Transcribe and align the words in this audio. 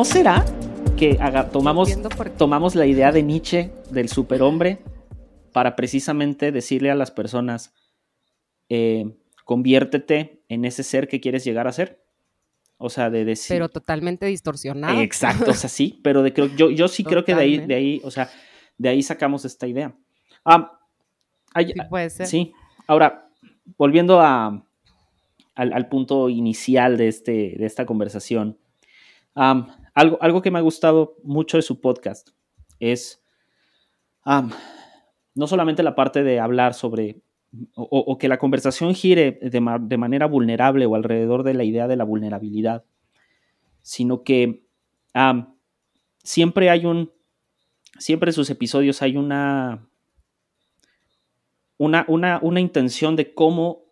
¿No 0.00 0.06
será 0.06 0.42
que 0.96 1.18
tomamos, 1.52 1.90
tomamos 2.38 2.74
la 2.74 2.86
idea 2.86 3.12
de 3.12 3.22
Nietzsche 3.22 3.70
del 3.90 4.08
superhombre 4.08 4.78
para 5.52 5.76
precisamente 5.76 6.52
decirle 6.52 6.90
a 6.90 6.94
las 6.94 7.10
personas, 7.10 7.74
eh, 8.70 9.14
conviértete 9.44 10.42
en 10.48 10.64
ese 10.64 10.84
ser 10.84 11.06
que 11.06 11.20
quieres 11.20 11.44
llegar 11.44 11.68
a 11.68 11.72
ser? 11.72 12.02
O 12.78 12.88
sea, 12.88 13.10
de 13.10 13.26
decir... 13.26 13.54
Pero 13.54 13.68
totalmente 13.68 14.24
distorsionado. 14.24 14.98
Exacto, 15.02 15.50
o 15.50 15.54
sea, 15.54 15.68
sí, 15.68 16.00
pero 16.02 16.22
de, 16.22 16.32
yo, 16.56 16.70
yo 16.70 16.88
sí 16.88 17.04
creo 17.04 17.22
que 17.26 17.34
de 17.34 17.42
ahí, 17.42 17.58
de 17.58 17.74
ahí, 17.74 18.00
o 18.02 18.10
sea, 18.10 18.30
de 18.78 18.88
ahí 18.88 19.02
sacamos 19.02 19.44
esta 19.44 19.66
idea. 19.66 19.94
Ah, 20.46 20.80
sí, 21.58 21.74
puede 21.90 22.08
ser. 22.08 22.26
Sí, 22.26 22.54
ahora, 22.86 23.28
volviendo 23.76 24.18
a, 24.22 24.66
al, 25.56 25.88
punto 25.90 26.30
inicial 26.30 26.96
de, 26.96 27.08
este, 27.08 27.54
de 27.58 27.66
esta 27.66 27.84
conversación, 27.84 28.56
algo, 29.94 30.18
algo 30.20 30.42
que 30.42 30.50
me 30.50 30.58
ha 30.58 30.62
gustado 30.62 31.16
mucho 31.22 31.56
de 31.56 31.62
su 31.62 31.80
podcast 31.80 32.30
es 32.78 33.22
no 35.34 35.46
solamente 35.46 35.82
la 35.82 35.94
parte 35.94 36.22
de 36.22 36.40
hablar 36.40 36.74
sobre 36.74 37.22
o, 37.74 38.16
que 38.18 38.28
la 38.28 38.38
conversación 38.38 38.94
gire 38.94 39.38
de, 39.42 39.60
manera 39.60 40.26
vulnerable 40.26 40.86
o 40.86 40.94
alrededor 40.94 41.42
de 41.42 41.54
la 41.54 41.64
idea 41.64 41.88
de 41.88 41.96
la 41.96 42.04
vulnerabilidad, 42.04 42.84
sino 43.82 44.22
que 44.22 44.64
siempre 46.22 46.70
hay 46.70 46.86
un, 46.86 47.12
siempre 47.98 48.30
en 48.30 48.34
sus 48.34 48.50
episodios 48.50 49.02
hay 49.02 49.16
una, 49.16 49.88
una, 51.76 52.06
una, 52.06 52.60
intención 52.60 53.16
de 53.16 53.34
cómo, 53.34 53.84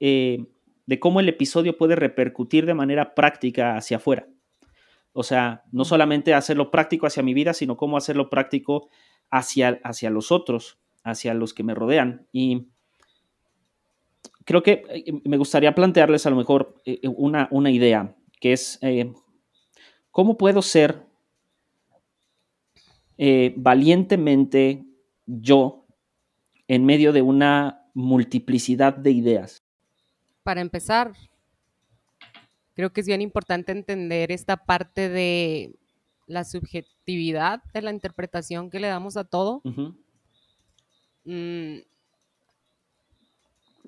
eh, 0.00 0.46
de 0.86 0.98
cómo 0.98 1.20
el 1.20 1.28
episodio 1.28 1.76
puede 1.76 1.96
repercutir 1.96 2.64
de 2.64 2.74
manera 2.74 3.14
práctica 3.14 3.76
hacia 3.76 3.98
afuera. 3.98 4.26
O 5.16 5.22
sea, 5.22 5.62
no 5.70 5.84
solamente 5.84 6.34
hacerlo 6.34 6.72
práctico 6.72 7.06
hacia 7.06 7.22
mi 7.22 7.34
vida, 7.34 7.54
sino 7.54 7.76
cómo 7.76 7.96
hacerlo 7.96 8.28
práctico 8.28 8.88
hacia, 9.30 9.80
hacia 9.84 10.10
los 10.10 10.32
otros, 10.32 10.78
hacia 11.04 11.34
los 11.34 11.54
que 11.54 11.62
me 11.62 11.72
rodean. 11.72 12.26
Y 12.32 12.66
creo 14.44 14.64
que 14.64 14.82
eh, 14.88 15.20
me 15.24 15.36
gustaría 15.36 15.72
plantearles 15.72 16.26
a 16.26 16.30
lo 16.30 16.36
mejor 16.36 16.82
eh, 16.84 16.98
eh, 17.00 17.08
una, 17.08 17.46
una 17.52 17.70
idea, 17.70 18.16
que 18.40 18.52
es 18.52 18.80
cómo 20.10 20.36
puedo 20.36 20.60
ser 20.60 21.06
valientemente 23.54 24.84
yo 25.26 25.86
en 26.66 26.84
medio 26.84 27.12
de 27.12 27.22
una 27.22 27.86
multiplicidad 27.94 28.96
de 28.96 29.12
ideas. 29.12 29.64
Para 30.42 30.60
empezar, 30.60 31.12
creo 32.74 32.92
que 32.92 33.00
es 33.00 33.06
bien 33.06 33.22
importante 33.22 33.72
entender 33.72 34.30
esta 34.32 34.56
parte 34.56 35.08
de 35.08 35.74
la 36.26 36.44
subjetividad 36.44 37.62
de 37.72 37.82
la 37.82 37.90
interpretación 37.90 38.70
que 38.70 38.80
le 38.80 38.88
damos 38.88 39.16
a 39.16 39.24
todo 39.24 39.62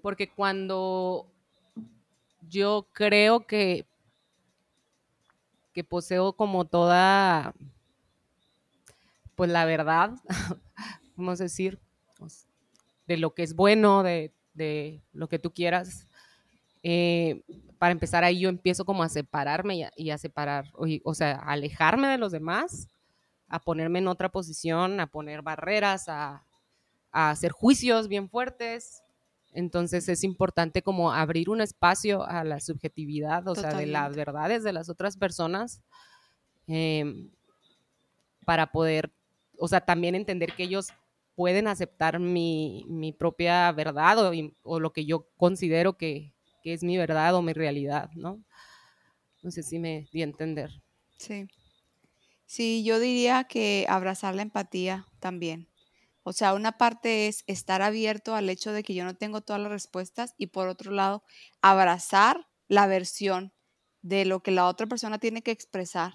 porque 0.06 0.28
cuando 0.28 1.27
yo 2.48 2.87
creo 2.93 3.47
que, 3.47 3.87
que 5.73 5.83
poseo 5.83 6.34
como 6.34 6.65
toda, 6.65 7.55
pues 9.34 9.50
la 9.50 9.65
verdad, 9.65 10.12
vamos 11.17 11.41
a 11.41 11.45
decir, 11.45 11.81
pues, 12.19 12.47
de 13.09 13.16
lo 13.16 13.34
que 13.34 13.43
es 13.43 13.55
bueno, 13.55 14.05
de, 14.05 14.33
lo 15.12 15.28
que 15.28 15.41
tú 15.41 15.53
quieras. 15.53 16.06
Eh, 16.88 17.42
para 17.78 17.91
empezar 17.91 18.22
ahí 18.22 18.38
yo 18.38 18.48
empiezo 18.48 18.84
como 18.84 19.02
a 19.02 19.08
separarme 19.08 19.91
y 19.97 20.10
a, 20.10 20.19
separar, 20.19 20.66
o, 20.76 21.14
sea, 21.14 21.32
a 21.32 21.50
alejarme 21.50 22.06
de 22.06 22.16
los 22.16 22.30
demás, 22.30 22.88
a 23.48 23.58
ponerme 23.58 23.98
en 23.98 24.06
otra 24.06 24.28
posición, 24.28 25.00
a 25.00 25.08
poner 25.08 25.42
barreras, 25.42 26.08
a, 26.08 26.47
a 27.10 27.30
hacer 27.30 27.50
juicios 27.50 28.06
bien 28.06 28.28
fuertes, 28.28 29.02
entonces 29.52 30.08
es 30.08 30.22
importante 30.22 30.80
como 30.82 31.12
abrir 31.12 31.50
un 31.50 31.60
espacio 31.60 32.22
a 32.24 32.44
la 32.44 32.60
subjetividad, 32.60 33.48
o 33.48 33.56
sea, 33.56 33.74
de 33.74 33.86
las 33.86 34.14
verdades 34.14 34.62
de 34.62 34.72
las 34.72 34.88
otras 34.88 35.16
personas, 35.16 35.82
em, 36.68 37.32
para 38.44 38.70
poder, 38.70 39.10
o 39.58 39.66
sea, 39.66 39.80
también 39.80 40.14
entender 40.14 40.53
que 40.53 40.62
ellos 40.62 40.91
pueden 41.34 41.66
aceptar 41.66 42.20
mi, 42.20 43.12
propia 43.18 43.72
verdad 43.72 44.30
o, 44.62 44.78
lo 44.78 44.92
que 44.92 45.04
yo 45.04 45.26
considero 45.36 45.97
que, 45.97 46.35
que, 46.66 46.72
es 46.72 46.82
mi 46.82 46.97
verdad 46.97 47.34
o 47.37 47.43
mi 47.43 47.53
realidad, 47.53 48.10
¿no? 48.16 48.43
No 49.43 49.50
sé 49.53 49.62
si 49.62 49.78
me 49.78 50.09
di 50.12 50.22
a 50.22 50.25
entender. 50.25 50.71
Sí. 51.16 51.47
Sí, 52.44 52.82
yo 52.84 52.99
diría 52.99 53.44
que 53.44 53.87
abrazar 53.88 54.34
la 54.34 54.43
empatía 54.43 55.06
también. 55.21 55.69
O 56.25 56.32
sea, 56.32 56.54
una 56.54 56.72
parte 56.72 57.28
es 57.28 57.44
estar 57.47 57.82
abierto 57.82 58.34
al 58.34 58.50
hecho 58.50 58.72
de 58.72 58.82
que 58.82 58.94
yo 58.94 59.04
no 59.04 59.15
tengo 59.15 59.43
todas 59.43 59.62
las 59.62 59.71
respuestas 59.71 60.34
y 60.38 60.49
por 60.49 60.66
otro 60.66 60.91
lado, 60.91 61.22
abrazar 61.62 62.49
la 62.66 62.88
versión 62.88 63.53
de 64.03 64.25
lo 64.25 64.41
que 64.41 64.50
la 64.50 64.66
otra 64.66 64.88
persona 64.88 65.19
tiene 65.19 65.43
que 65.43 65.53
expresar. 65.53 66.15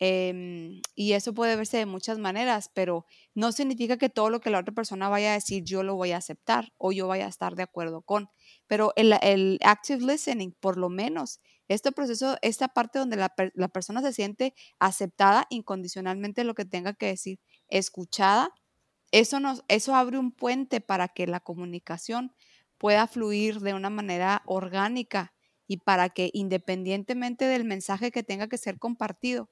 Em, 0.00 0.80
y 0.94 1.12
eso 1.12 1.34
puede 1.34 1.56
verse 1.56 1.78
de 1.78 1.86
muchas 1.86 2.18
maneras, 2.18 2.70
pero 2.72 3.04
no 3.34 3.50
significa 3.52 3.96
que 3.96 4.08
todo 4.08 4.30
lo 4.30 4.40
que 4.40 4.50
la 4.50 4.60
otra 4.60 4.72
persona 4.74 5.08
vaya 5.08 5.30
a 5.30 5.34
decir 5.34 5.64
yo 5.64 5.82
lo 5.82 5.96
voy 5.96 6.12
a 6.12 6.18
aceptar 6.18 6.72
o 6.78 6.92
yo 6.92 7.08
vaya 7.08 7.26
a 7.26 7.28
estar 7.28 7.56
de 7.56 7.64
acuerdo 7.64 8.02
con. 8.02 8.30
Pero 8.66 8.92
el, 8.96 9.14
el 9.22 9.58
active 9.62 10.04
listening, 10.04 10.52
por 10.60 10.76
lo 10.76 10.88
menos, 10.88 11.40
este 11.66 11.92
proceso, 11.92 12.36
esta 12.42 12.68
parte 12.68 12.98
donde 12.98 13.16
la, 13.16 13.34
la 13.54 13.68
persona 13.68 14.00
se 14.02 14.12
siente 14.12 14.54
aceptada 14.78 15.46
incondicionalmente 15.50 16.44
lo 16.44 16.54
que 16.54 16.64
tenga 16.64 16.94
que 16.94 17.06
decir, 17.06 17.40
escuchada 17.68 18.54
eso, 19.12 19.40
nos, 19.40 19.64
eso 19.68 19.94
abre 19.94 20.18
un 20.18 20.32
puente 20.32 20.80
para 20.80 21.08
que 21.08 21.26
la 21.26 21.40
comunicación 21.40 22.34
pueda 22.76 23.06
fluir 23.06 23.60
de 23.60 23.74
una 23.74 23.90
manera 23.90 24.42
orgánica 24.46 25.34
y 25.66 25.78
para 25.78 26.08
que 26.10 26.30
independientemente 26.32 27.46
del 27.46 27.64
mensaje 27.64 28.10
que 28.10 28.22
tenga 28.22 28.48
que 28.48 28.58
ser 28.58 28.78
compartido, 28.78 29.50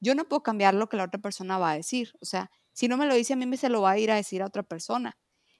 yo 0.00 0.14
no 0.14 0.28
puedo 0.28 0.42
cambiar 0.42 0.74
lo 0.74 0.88
que 0.88 0.96
la 0.96 1.04
otra 1.04 1.20
persona 1.20 1.58
va 1.58 1.72
a 1.72 1.76
decir. 1.76 2.12
O 2.20 2.24
sea, 2.24 2.50
si 2.72 2.88
no 2.88 2.96
me 2.96 3.06
lo 3.06 3.14
dice 3.14 3.32
a 3.32 3.36
mí, 3.36 3.46
me 3.46 3.56
se 3.56 3.68
lo 3.68 3.82
va 3.82 3.92
a 3.92 3.98
ir 3.98 4.10
a 4.10 4.16
decir 4.16 4.42
a 4.42 4.46
otra 4.46 4.62
persona. 4.62 5.16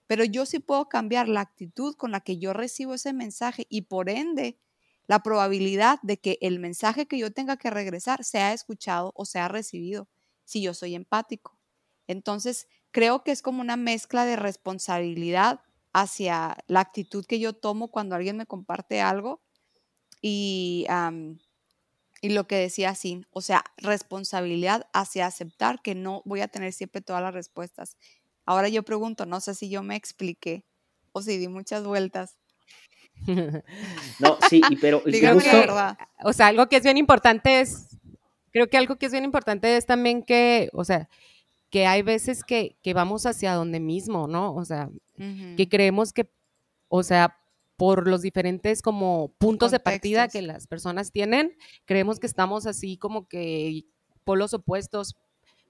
Pero 0.07 0.25
yo 0.25 0.47
sí 0.47 0.59
puedo 0.61 0.89
cambiar 0.89 1.29
la 1.29 1.41
actitud 1.41 1.95
con 1.97 2.13
la 2.13 2.21
que 2.21 2.39
yo 2.39 2.53
recibo 2.53 2.95
ese 2.95 3.13
mensaje 3.13 3.67
y 3.69 3.83
por 3.83 4.09
ende 4.09 4.59
la 5.07 5.23
probabilidad 5.23 5.99
de 6.03 6.19
que 6.19 6.39
el 6.41 6.59
mensaje 6.59 7.07
que 7.07 7.19
yo 7.19 7.33
tenga 7.33 7.57
que 7.57 7.71
regresar 7.71 8.25
sea 8.25 8.53
escuchado 8.53 9.13
o 9.15 9.25
sea 9.25 9.49
recibido 9.49 10.09
si 10.45 10.63
yo 10.63 10.75
soy 10.75 10.95
empático. 10.95 11.59
Entonces, 12.07 12.69
creo 12.91 13.25
que 13.25 13.33
es 13.33 13.43
como 13.43 13.61
una 13.61 13.77
mezcla 13.77 14.25
de 14.25 14.37
responsabilidad 14.37 15.61
hacia 15.93 16.59
la 16.67 16.81
actitud 16.81 17.25
que 17.25 17.41
yo 17.41 17.53
tomo 17.53 17.89
cuando 17.89 18.15
alguien 18.15 18.37
me 18.37 18.47
comparte 18.47 19.01
algo 19.01 19.43
y, 20.21 20.87
y 22.21 22.31
lo 22.31 22.47
que 22.47 22.57
decía 22.57 22.95
Sin, 22.95 23.27
o 23.31 23.41
sea, 23.41 23.65
responsabilidad 23.77 24.89
hacia 24.93 25.27
aceptar 25.27 25.81
que 25.83 25.95
no 25.95 26.23
voy 26.25 26.41
a 26.41 26.49
tener 26.49 26.73
siempre 26.73 27.01
todas 27.01 27.23
las 27.23 27.35
respuestas. 27.35 27.97
Ahora 28.45 28.69
yo 28.69 28.83
pregunto, 28.83 29.27
no 29.27 29.41
sé 29.41 29.55
si 29.55 29.69
yo 29.69 29.83
me 29.83 29.97
expliqué 29.97 30.65
o 31.13 31.23
si 31.23 31.37
di 31.39 31.49
muchas 31.49 31.85
vueltas. 31.85 32.37
No, 34.19 34.39
sí, 34.49 34.61
pero 34.81 35.03
o 36.23 36.33
sea, 36.33 36.47
algo 36.49 36.69
que 36.69 36.77
es 36.77 36.83
bien 36.83 36.99
importante 36.99 37.61
es, 37.61 37.97
creo 38.53 38.69
que 38.69 38.77
algo 38.77 38.97
que 38.97 39.07
es 39.07 39.13
bien 39.13 39.25
importante 39.25 39.77
es 39.77 39.87
también 39.87 40.23
que, 40.23 40.69
o 40.73 40.85
sea, 40.85 41.09
que 41.71 41.87
hay 41.87 42.03
veces 42.03 42.45
que, 42.45 42.77
vamos 42.95 43.27
hacia 43.27 43.55
donde 43.55 43.81
mismo, 43.81 44.29
¿no? 44.29 44.55
O 44.55 44.65
sea, 44.65 44.91
que 45.17 45.69
creemos 45.69 46.13
que, 46.13 46.31
o 46.89 47.03
sea, 47.03 47.39
por 47.77 48.09
los 48.09 48.23
diferentes 48.23 48.83
como 48.83 49.33
puntos 49.39 49.71
de 49.71 49.81
partida 49.81 50.29
que 50.29 50.43
las 50.43 50.67
personas 50.67 51.13
tienen, 51.13 51.57
creemos 51.85 52.19
que 52.19 52.27
estamos 52.27 52.67
así 52.67 52.97
como 52.97 53.29
que 53.29 53.85
polos 54.25 54.55
opuestos, 54.55 55.17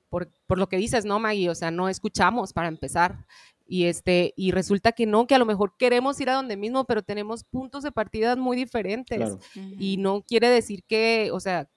por, 0.08 0.31
por, 0.47 0.58
lo 0.58 0.69
que 0.69 0.76
dices, 0.76 1.05
¿no, 1.05 1.19
Maggie? 1.19 1.50
O 1.50 1.55
sea, 1.55 1.70
no 1.70 1.88
escuchamos 1.88 2.53
para 2.53 2.69
empezar. 2.69 3.26
Y, 3.69 3.87
este, 3.87 4.32
y 4.37 4.53
resulta 4.53 4.93
que 4.93 5.06
no, 5.06 5.26
que 5.26 5.35
a 5.35 5.38
lo 5.38 5.44
mejor 5.44 5.76
queremos 5.76 6.20
ir 6.20 6.31
a 6.31 6.35
donde 6.35 6.56
mismo, 6.56 6.85
pero 6.85 7.03
tenemos 7.03 7.43
puntos 7.43 7.82
de 7.82 7.91
partida 7.91 8.37
muy 8.37 8.56
diferentes. 8.56 9.37
Y 9.79 9.97
no 9.97 10.23
quiere 10.23 10.49
decir 10.49 10.85
que, 10.85 11.31
o 11.32 11.41
sea, 11.41 11.69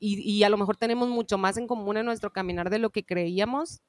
y, 0.00 0.42
a 0.44 0.48
lo 0.48 0.56
mejor 0.56 0.76
tenemos 0.76 1.08
mucho 1.08 1.38
más 1.38 1.56
en 1.56 1.66
común 1.66 1.96
en 1.96 2.06
nuestro 2.06 2.32
caminar 2.32 2.70
de 2.70 2.78
lo 2.78 2.90
que 2.90 3.04
creíamos. 3.04 3.82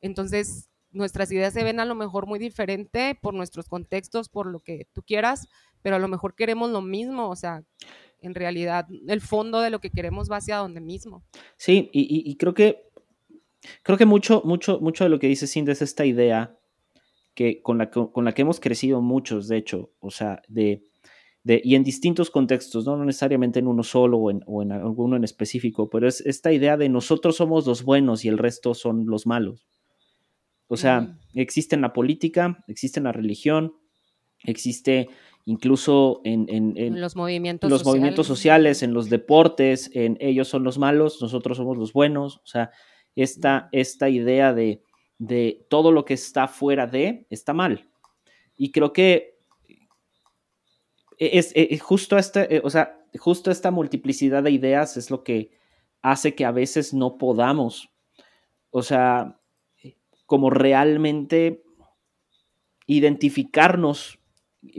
Entonces, 0.00 0.69
nuestras 0.92 1.30
ideas 1.32 1.52
se 1.52 1.64
ven 1.64 1.80
a 1.80 1.84
lo 1.84 1.94
mejor 1.94 2.26
muy 2.26 2.38
diferente 2.38 3.18
por 3.20 3.34
nuestros 3.34 3.68
contextos, 3.68 4.28
por 4.28 4.46
lo 4.46 4.60
que 4.60 4.86
tú 4.92 5.02
quieras, 5.02 5.48
pero 5.82 5.96
a 5.96 5.98
lo 5.98 6.08
mejor 6.08 6.34
queremos 6.34 6.70
lo 6.70 6.82
mismo, 6.82 7.28
o 7.28 7.36
sea, 7.36 7.64
en 8.20 8.34
realidad 8.34 8.86
el 9.08 9.20
fondo 9.20 9.60
de 9.60 9.70
lo 9.70 9.80
que 9.80 9.90
queremos 9.90 10.30
va 10.30 10.36
hacia 10.36 10.56
donde 10.56 10.80
mismo. 10.80 11.22
Sí, 11.56 11.90
y, 11.92 12.36
creo 12.36 12.54
que 12.54 12.88
creo 13.82 13.98
que 13.98 14.06
mucho, 14.06 14.42
mucho, 14.44 14.80
mucho 14.80 15.04
de 15.04 15.10
lo 15.10 15.18
que 15.18 15.26
dice 15.26 15.46
Cindy 15.46 15.72
es 15.72 15.82
esta 15.82 16.04
idea 16.04 16.56
que 17.34 17.62
con 17.62 17.78
la, 17.78 17.90
con 17.90 18.24
la 18.24 18.32
que 18.32 18.42
hemos 18.42 18.60
crecido 18.60 19.00
muchos, 19.00 19.48
de 19.48 19.56
hecho, 19.56 19.92
o 20.00 20.10
sea, 20.10 20.42
de 20.48 20.84
de, 21.42 21.60
y 21.64 21.74
en 21.74 21.84
distintos 21.84 22.30
contextos, 22.30 22.84
¿no? 22.84 23.02
necesariamente 23.04 23.60
en 23.60 23.66
uno 23.66 23.82
solo 23.82 24.18
o 24.18 24.30
en, 24.30 24.42
o 24.46 24.62
en, 24.62 24.72
alguno 24.72 25.16
en 25.16 25.24
específico, 25.24 25.88
pero 25.88 26.06
es 26.06 26.20
esta 26.26 26.52
idea 26.52 26.76
de 26.76 26.88
nosotros 26.88 27.36
somos 27.36 27.66
los 27.66 27.82
buenos 27.82 28.24
y 28.24 28.28
el 28.28 28.38
resto 28.38 28.74
son 28.74 29.06
los 29.06 29.26
malos. 29.26 29.66
O 30.72 30.76
sea, 30.76 31.18
existe 31.34 31.74
en 31.74 31.82
la 31.82 31.92
política, 31.92 32.62
existe 32.68 33.00
en 33.00 33.04
la 33.04 33.10
religión, 33.10 33.74
existe 34.44 35.08
incluso 35.44 36.20
en, 36.22 36.46
los, 37.00 37.16
movimientos, 37.16 37.68
los 37.68 37.80
sociales. 37.80 37.92
movimientos 37.92 38.26
sociales, 38.28 38.82
en 38.84 38.94
los 38.94 39.10
deportes, 39.10 39.90
en 39.94 40.16
ellos 40.20 40.46
son 40.46 40.62
los 40.62 40.78
malos, 40.78 41.20
nosotros 41.20 41.56
somos 41.56 41.76
los 41.76 41.92
buenos. 41.92 42.36
O 42.36 42.46
sea, 42.46 42.70
esta, 43.16 43.68
esta 43.72 44.08
idea 44.10 44.54
de, 44.54 44.84
de 45.18 45.66
todo 45.68 45.90
lo 45.90 46.04
que 46.04 46.14
está 46.14 46.46
fuera 46.46 46.86
de 46.86 47.26
está 47.30 47.52
mal. 47.52 47.90
Y 48.56 48.70
creo 48.70 48.92
que 48.92 49.40
es, 51.18 51.52
justo 51.82 52.16
este, 52.16 52.54
eh, 52.54 52.60
o 52.62 52.70
sea, 52.70 52.96
justo 53.18 53.50
esta 53.50 53.72
multiplicidad 53.72 54.44
de 54.44 54.52
ideas 54.52 54.96
es 54.96 55.10
lo 55.10 55.24
que 55.24 55.50
hace 56.00 56.36
que 56.36 56.44
a 56.44 56.52
veces 56.52 56.94
no 56.94 57.18
podamos, 57.18 57.90
o 58.70 58.82
sea, 58.82 59.39
como 60.30 60.48
realmente 60.48 61.64
identificarnos 62.86 64.20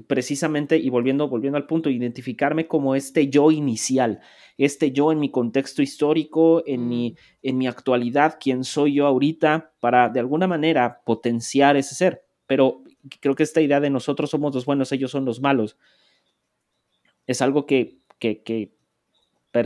precisamente, 0.07 0.77
y 0.77 0.89
volviendo, 0.89 1.27
volviendo 1.27 1.57
al 1.57 1.65
punto, 1.65 1.89
identificarme 1.89 2.69
como 2.69 2.95
este 2.95 3.27
yo 3.27 3.51
inicial, 3.51 4.21
este 4.57 4.94
yo 4.94 5.12
en 5.12 5.19
mi 5.19 5.30
contexto 5.30 5.81
histórico, 5.81 6.63
en, 6.65 6.88
mi, 6.88 7.12
mm. 7.12 7.15
en 7.42 7.57
mi 7.57 7.68
actualidad, 7.68 8.38
quién 8.39 8.63
soy 8.63 8.94
yo 8.94 9.07
ahorita, 9.07 9.74
para 9.81 10.07
de 10.07 10.21
alguna 10.21 10.48
manera 10.48 11.01
potenciar 11.03 11.75
ese 11.75 11.95
ser. 11.95 12.24
Pero 12.48 12.86
creo 13.19 13.36
que 13.36 13.44
esta 13.44 13.59
idea 13.59 13.81
de 13.81 13.89
nosotros 13.89 14.30
somos 14.30 14.56
los 14.56 14.63
buenos, 14.63 14.94
ellos 14.94 15.12
son 15.12 15.25
los 15.25 15.42
malos, 15.42 15.77
es 17.27 17.42
algo 17.42 17.65
que, 17.65 17.98
que, 18.19 18.42
que 18.42 18.71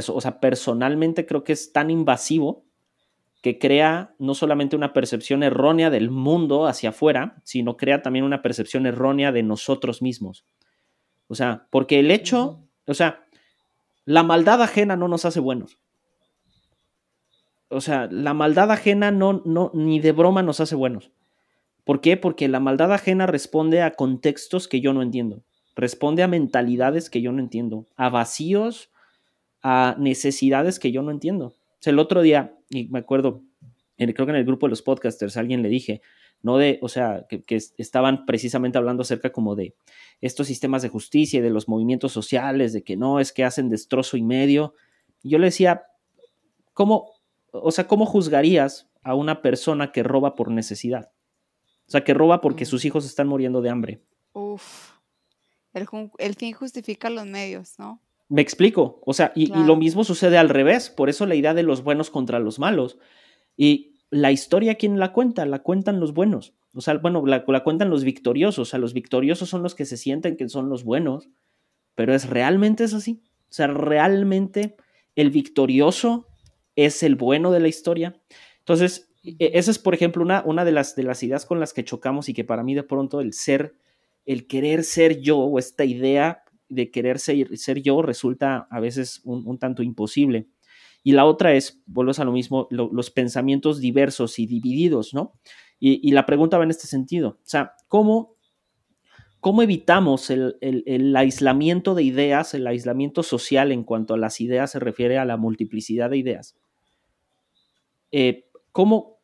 o 0.08 0.20
sea, 0.20 0.40
personalmente 0.40 1.28
creo 1.28 1.44
que 1.44 1.54
es 1.54 1.72
tan 1.72 1.92
invasivo 1.92 2.64
que 3.45 3.59
crea 3.59 4.15
no 4.18 4.33
solamente 4.33 4.75
una 4.75 4.92
percepción 4.92 5.44
errónea 5.44 5.92
del 5.92 6.09
mundo 6.09 6.65
hacia 6.65 6.89
afuera, 6.89 7.44
sino 7.44 7.77
crea 7.77 8.01
también 8.01 8.25
una 8.25 8.42
percepción 8.42 8.88
errónea 8.88 9.31
de 9.31 9.44
nosotros 9.44 10.01
mismos. 10.01 10.47
O 11.27 11.36
sea, 11.36 11.68
porque 11.69 12.00
el 12.00 12.09
hecho, 12.09 12.68
o 12.88 12.95
sea, 12.95 13.24
la 14.03 14.24
maldad 14.24 14.63
ajena 14.63 14.95
no 14.95 15.07
nos 15.07 15.25
hace 15.25 15.39
buenos. 15.39 15.77
O 17.68 17.81
sea, 17.81 18.07
la 18.09 18.33
maldad 18.33 18.71
ajena 18.71 19.12
no, 19.12 19.44
no, 19.45 19.69
ni 19.75 20.00
de 20.00 20.12
broma 20.12 20.41
nos 20.41 20.59
hace 20.59 20.74
buenos. 20.74 21.12
¿Por 21.83 22.01
qué? 22.01 22.18
Porque 22.18 22.48
la 22.48 22.59
maldad 22.59 22.94
ajena 22.94 23.27
responde 23.27 23.83
a 23.83 23.91
contextos 23.91 24.68
que 24.68 24.81
yo 24.81 24.91
no 24.91 25.03
entiendo. 25.03 25.44
Responde 25.75 26.24
a 26.24 26.27
mentalidades 26.27 27.12
que 27.12 27.21
yo 27.21 27.31
no 27.31 27.44
entiendo. 27.44 27.86
A 27.95 28.09
vacíos, 28.09 28.89
a 29.62 29.95
necesidades 30.00 30.80
que 30.80 30.91
yo 30.91 31.03
no 31.03 31.12
entiendo 31.12 31.53
el 31.88 32.00
otro 32.00 32.21
día, 32.21 32.53
y 32.69 32.88
me 32.88 33.00
acuerdo, 33.00 33.44
creo 33.97 34.25
que 34.25 34.31
en 34.31 34.35
el 34.35 34.45
grupo 34.45 34.65
de 34.65 34.71
los 34.71 34.81
podcasters 34.81 35.38
alguien 35.38 35.62
le 35.62 35.69
dije, 35.69 36.01
no 36.41 36.57
de, 36.57 36.79
o 36.81 36.89
sea, 36.89 37.25
que, 37.27 37.44
estaban 37.77 38.25
precisamente 38.25 38.77
hablando 38.77 39.01
acerca 39.01 39.31
como 39.31 39.56
de 39.56 39.75
estos 40.21 40.47
sistemas 40.47 40.81
de 40.81 40.89
justicia 40.89 41.39
y 41.39 41.41
de 41.41 41.50
los 41.50 41.67
movimientos 41.67 42.12
sociales, 42.12 42.73
de 42.73 42.83
que 42.83 42.97
no, 42.97 43.19
es 43.19 43.33
que 43.33 43.44
hacen 43.44 43.69
destrozo 43.69 44.17
y 44.17 44.21
medio. 44.21 44.75
Y 45.23 45.29
yo 45.29 45.39
le 45.39 45.45
decía, 45.45 45.88
¿cómo, 46.73 47.12
o 47.51 47.71
sea, 47.71 47.88
cómo 47.88 48.06
juzgarías 48.06 48.89
a 49.01 49.15
una 49.15 49.41
persona 49.41 49.91
que 49.91 50.03
roba 50.03 50.35
por 50.35 50.51
necesidad? 50.51 51.12
O 51.88 51.91
sea, 51.91 52.03
que 52.03 52.13
roba 52.13 52.41
porque 52.41 52.65
mm. 52.65 52.67
sus 52.67 52.85
hijos 52.85 53.06
están 53.06 53.27
muriendo 53.27 53.62
de 53.62 53.69
hambre. 53.69 54.01
Uf, 54.33 54.91
el, 55.73 55.88
el 56.19 56.35
fin 56.35 56.53
justifica 56.53 57.09
los 57.09 57.25
medios, 57.25 57.79
¿no? 57.79 58.01
Me 58.36 58.42
explico. 58.42 59.00
O 59.06 59.14
sea, 59.14 59.32
y, 59.34 59.48
lo 59.48 59.78
mismo 59.78 60.04
sucede 60.04 60.38
al 60.38 60.50
revés. 60.50 60.90
Por 60.90 61.08
eso 61.08 61.26
la 61.26 61.36
idea 61.36 61.54
de 61.54 61.64
los 61.64 61.86
buenos 61.86 62.10
contra 62.10 62.38
los 62.38 62.60
malos. 62.60 63.00
Y 63.56 63.94
la 64.10 64.34
historia, 64.34 64.76
¿quién 64.76 65.00
la 65.00 65.14
cuenta? 65.14 65.46
La 65.46 65.60
cuentan 65.60 66.02
los 66.02 66.14
buenos. 66.14 66.54
O 66.74 66.82
sea, 66.82 66.96
bueno, 66.96 67.26
la, 67.26 67.46
cuentan 67.46 67.90
los 67.90 68.04
victoriosos. 68.04 68.60
O 68.60 68.70
sea, 68.70 68.78
los 68.78 68.94
victoriosos 68.94 69.48
son 69.48 69.64
los 69.64 69.74
que 69.74 69.86
se 69.86 69.96
sienten 69.96 70.36
que 70.36 70.50
son 70.50 70.68
los 70.68 70.84
buenos. 70.84 71.30
Pero 71.96 72.14
es 72.14 72.30
realmente 72.30 72.84
es 72.84 72.94
así. 72.94 73.24
O 73.50 73.54
sea, 73.54 73.68
realmente 73.68 74.76
el 75.16 75.30
victorioso 75.30 76.28
es 76.76 77.04
el 77.04 77.16
bueno 77.16 77.54
de 77.54 77.62
la 77.62 77.70
historia. 77.70 78.20
Entonces, 78.60 79.14
e, 79.24 79.52
esa 79.54 79.72
es, 79.72 79.80
por 79.80 79.94
ejemplo, 79.94 80.22
una, 80.22 80.44
una 80.46 80.66
de, 80.66 80.74
las, 80.74 80.94
de 80.98 81.04
las 81.04 81.24
ideas 81.24 81.46
con 81.46 81.62
las 81.62 81.72
que 81.72 81.86
chocamos 81.86 82.28
y 82.28 82.34
que 82.34 82.44
para 82.44 82.64
mí 82.64 82.76
de 82.76 82.84
pronto 82.84 83.22
el 83.22 83.32
ser, 83.32 83.78
el 84.26 84.46
querer 84.46 84.84
ser 84.84 85.22
yo 85.22 85.38
o 85.38 85.58
esta 85.58 85.86
idea 85.86 86.44
de 86.69 86.91
querer 86.91 87.19
ser, 87.19 87.57
ser 87.57 87.81
yo 87.81 88.01
resulta 88.01 88.67
a 88.69 88.79
veces 88.79 89.21
un, 89.23 89.57
tanto 89.59 89.83
imposible. 89.83 90.47
Y 91.03 91.12
la 91.12 91.25
otra 91.25 91.53
es, 91.53 91.81
vuelves 91.85 92.19
a 92.19 92.25
lo 92.25 92.31
mismo, 92.31 92.67
los 92.71 93.12
pensamientos 93.12 93.79
diversos 93.79 94.39
y 94.39 94.47
divididos, 94.47 95.13
¿no? 95.13 95.33
Y, 95.79 96.12
la 96.12 96.25
pregunta 96.25 96.57
va 96.57 96.63
en 96.63 96.71
este 96.71 96.88
sentido. 96.88 97.29
O 97.29 97.47
sea, 97.47 97.73
¿cómo, 97.88 98.38
cómo 99.39 99.62
evitamos 99.62 100.31
el, 100.31 100.57
el, 100.62 101.15
aislamiento 101.15 101.94
de 101.94 102.03
ideas, 102.03 102.53
el 102.56 102.65
aislamiento 102.65 103.21
social 103.21 103.71
en 103.71 103.83
cuanto 103.83 104.15
a 104.15 104.17
las 104.17 104.41
ideas 104.41 104.71
se 104.71 104.79
refiere 104.79 105.19
a 105.19 105.25
la 105.25 105.38
multiplicidad 105.38 106.09
de 106.09 106.17
ideas? 106.17 106.57
Eh, 108.12 108.50
¿cómo, 108.71 109.19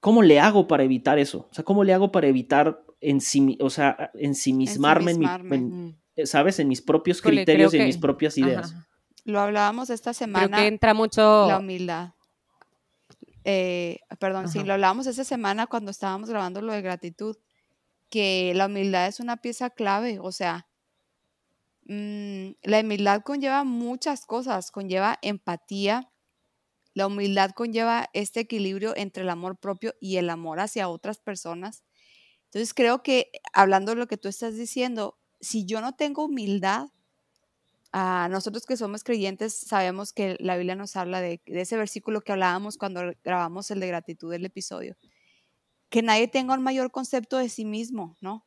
¿Cómo 0.00 0.22
le 0.22 0.40
hago 0.40 0.66
para 0.66 0.82
evitar 0.82 1.18
eso? 1.18 1.48
O 1.50 1.54
sea, 1.54 1.64
¿cómo 1.64 1.84
le 1.84 1.94
hago 1.94 2.12
para 2.12 2.26
evitar 2.26 2.84
en 3.00 3.20
o 3.60 3.70
sea, 3.70 4.10
ensimismarme, 4.14 5.12
en, 5.12 5.18
mi, 5.18 5.26
eh, 5.26 5.94
¿sabes? 6.24 6.58
En 6.58 6.68
mis 6.68 6.82
propios 6.82 7.20
criterios 7.20 7.74
y 7.74 7.78
en 7.78 7.86
mis 7.86 7.98
propias 7.98 8.38
ideas. 8.38 8.74
Lo 9.24 9.40
hablábamos 9.40 9.90
esta 9.90 10.12
semana. 10.12 10.58
que 10.58 10.66
entra 10.66 10.94
mucho... 10.94 11.46
La 11.48 11.58
humildad. 11.58 12.10
Eh, 13.44 13.98
perdón, 14.18 14.48
sí, 14.48 14.64
lo 14.64 14.72
hablábamos 14.72 15.06
esta 15.06 15.24
semana 15.24 15.66
cuando 15.66 15.90
estábamos 15.90 16.30
grabando 16.30 16.62
lo 16.62 16.72
de 16.72 16.80
gratitud, 16.80 17.36
que 18.08 18.52
la 18.54 18.66
humildad 18.66 19.06
es 19.06 19.20
una 19.20 19.36
pieza 19.36 19.68
clave, 19.70 20.18
o 20.18 20.32
sea, 20.32 20.66
mm, 21.84 22.52
la 22.62 22.80
humildad 22.80 23.22
conlleva 23.22 23.64
muchas 23.64 24.24
cosas, 24.24 24.70
conlleva 24.70 25.18
empatía, 25.20 26.10
la 26.94 27.06
humildad 27.06 27.50
conlleva 27.50 28.08
este 28.14 28.40
equilibrio 28.40 28.96
entre 28.96 29.24
el 29.24 29.28
amor 29.28 29.58
propio 29.58 29.94
y 30.00 30.16
el 30.16 30.30
amor 30.30 30.60
hacia 30.60 30.88
otras 30.88 31.18
personas. 31.18 31.84
Entonces 32.44 32.72
creo 32.72 33.02
que 33.02 33.30
hablando 33.52 33.92
de 33.92 33.96
lo 33.96 34.06
que 34.06 34.16
tú 34.16 34.28
estás 34.28 34.56
diciendo, 34.56 35.18
si 35.44 35.64
yo 35.64 35.80
no 35.80 35.92
tengo 35.92 36.24
humildad, 36.24 36.88
a 37.96 38.28
nosotros 38.28 38.66
que 38.66 38.76
somos 38.76 39.04
creyentes 39.04 39.54
sabemos 39.54 40.12
que 40.12 40.36
la 40.40 40.56
Biblia 40.56 40.74
nos 40.74 40.96
habla 40.96 41.20
de, 41.20 41.40
ese 41.46 41.76
versículo 41.76 42.22
que 42.22 42.32
hablábamos 42.32 42.76
cuando 42.76 43.12
grabamos 43.22 43.70
el 43.70 43.78
de 43.78 43.86
gratitud 43.86 44.32
del 44.32 44.44
episodio, 44.44 44.96
que 45.90 46.02
nadie 46.02 46.26
tenga 46.26 46.54
un 46.54 46.62
mayor 46.62 46.90
concepto 46.90 47.38
de 47.38 47.48
sí 47.48 47.64
mismo, 47.64 48.16
¿no? 48.20 48.44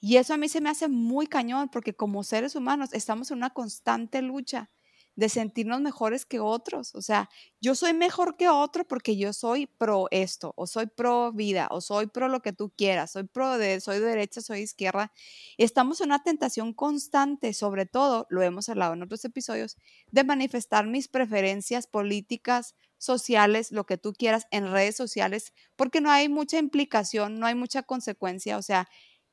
Y 0.00 0.16
eso 0.16 0.32
a 0.32 0.38
mí 0.38 0.48
se 0.48 0.62
me 0.62 0.70
hace 0.70 0.88
muy 0.88 1.26
cañón 1.26 1.68
porque 1.68 1.94
como 1.94 2.24
seres 2.24 2.56
humanos 2.56 2.94
estamos 2.94 3.30
en 3.30 3.36
una 3.36 3.50
constante 3.50 4.22
lucha 4.22 4.70
de 5.14 5.28
sentirnos 5.28 5.80
mejores 5.80 6.24
que 6.24 6.40
otros. 6.40 6.94
O 6.94 7.02
sea, 7.02 7.28
yo 7.60 7.74
soy 7.74 7.92
mejor 7.92 8.36
que 8.36 8.48
otro 8.48 8.86
porque 8.86 9.16
yo 9.16 9.32
soy 9.32 9.66
pro 9.66 10.06
esto, 10.10 10.54
o 10.56 10.66
soy 10.66 10.86
pro 10.86 11.32
vida, 11.32 11.68
o 11.70 11.80
soy 11.80 12.06
pro 12.06 12.28
lo 12.28 12.40
que 12.40 12.52
tú 12.52 12.72
quieras, 12.76 13.12
soy 13.12 13.24
pro 13.24 13.58
de, 13.58 13.80
soy 13.80 13.98
de 14.00 14.06
derecha, 14.06 14.40
soy 14.40 14.58
de 14.58 14.64
izquierda. 14.64 15.12
Estamos 15.58 16.00
en 16.00 16.08
una 16.08 16.22
tentación 16.22 16.72
constante, 16.72 17.52
sobre 17.52 17.86
todo, 17.86 18.26
lo 18.30 18.42
hemos 18.42 18.68
hablado 18.68 18.94
en 18.94 19.02
otros 19.02 19.24
episodios, 19.24 19.76
de 20.10 20.24
manifestar 20.24 20.86
mis 20.86 21.08
preferencias 21.08 21.86
políticas, 21.86 22.74
sociales, 23.02 23.72
lo 23.72 23.84
que 23.84 23.98
tú 23.98 24.12
quieras 24.12 24.46
en 24.52 24.70
redes 24.70 24.96
sociales, 24.96 25.52
porque 25.74 26.00
no 26.00 26.10
hay 26.10 26.28
mucha 26.28 26.58
implicación, 26.58 27.40
no 27.40 27.46
hay 27.46 27.54
mucha 27.56 27.82
consecuencia. 27.82 28.56
O 28.56 28.62
sea, 28.62 28.88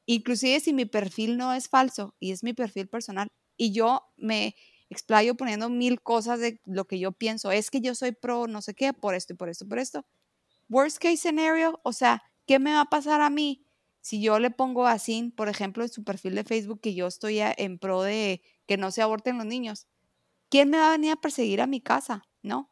inclusive 0.07 0.59
si 0.59 0.73
mi 0.73 0.85
perfil 0.85 1.37
no 1.37 1.53
es 1.53 1.69
falso 1.69 2.15
y 2.19 2.31
es 2.31 2.43
mi 2.43 2.53
perfil 2.53 2.87
personal, 2.87 3.27
y 3.57 3.71
yo 3.71 4.01
me 4.17 4.55
explayo 4.89 5.35
poniendo 5.35 5.69
mil 5.69 6.01
cosas 6.01 6.39
de 6.39 6.61
lo 6.65 6.85
que 6.85 6.99
yo 6.99 7.11
pienso. 7.11 7.51
Es 7.51 7.69
que 7.71 7.81
yo 7.81 7.95
soy 7.95 8.11
pro 8.11 8.47
no 8.47 8.61
sé 8.61 8.73
qué, 8.73 8.93
por 8.93 9.15
esto 9.15 9.33
y 9.33 9.35
por 9.35 9.49
esto 9.49 9.67
por 9.67 9.79
esto. 9.79 10.05
Worst 10.69 10.97
case 10.99 11.17
scenario, 11.17 11.79
o 11.83 11.93
sea, 11.93 12.23
¿qué 12.45 12.59
me 12.59 12.73
va 12.73 12.81
a 12.81 12.85
pasar 12.85 13.21
a 13.21 13.29
mí 13.29 13.65
si 14.01 14.21
yo 14.21 14.39
le 14.39 14.51
pongo 14.51 14.87
así, 14.87 15.33
por 15.35 15.49
ejemplo, 15.49 15.83
en 15.83 15.89
su 15.89 16.03
perfil 16.03 16.35
de 16.35 16.43
Facebook 16.43 16.79
que 16.81 16.93
yo 16.93 17.07
estoy 17.07 17.39
en 17.39 17.79
pro 17.79 18.01
de 18.03 18.41
que 18.67 18.77
no 18.77 18.91
se 18.91 19.01
aborten 19.01 19.37
los 19.37 19.45
niños? 19.45 19.87
¿Quién 20.49 20.69
me 20.69 20.77
va 20.77 20.89
a 20.89 20.91
venir 20.91 21.11
a 21.11 21.15
perseguir 21.15 21.61
a 21.61 21.67
mi 21.67 21.81
casa? 21.81 22.23
¿No? 22.41 22.71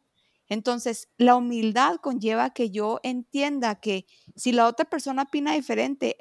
Entonces, 0.49 1.09
la 1.17 1.35
humildad 1.35 1.97
conlleva 1.97 2.51
que 2.51 2.69
yo 2.69 2.99
entienda 3.03 3.79
que 3.79 4.05
si 4.35 4.51
la 4.51 4.67
otra 4.67 4.85
persona 4.85 5.23
opina 5.23 5.53
diferente, 5.53 6.17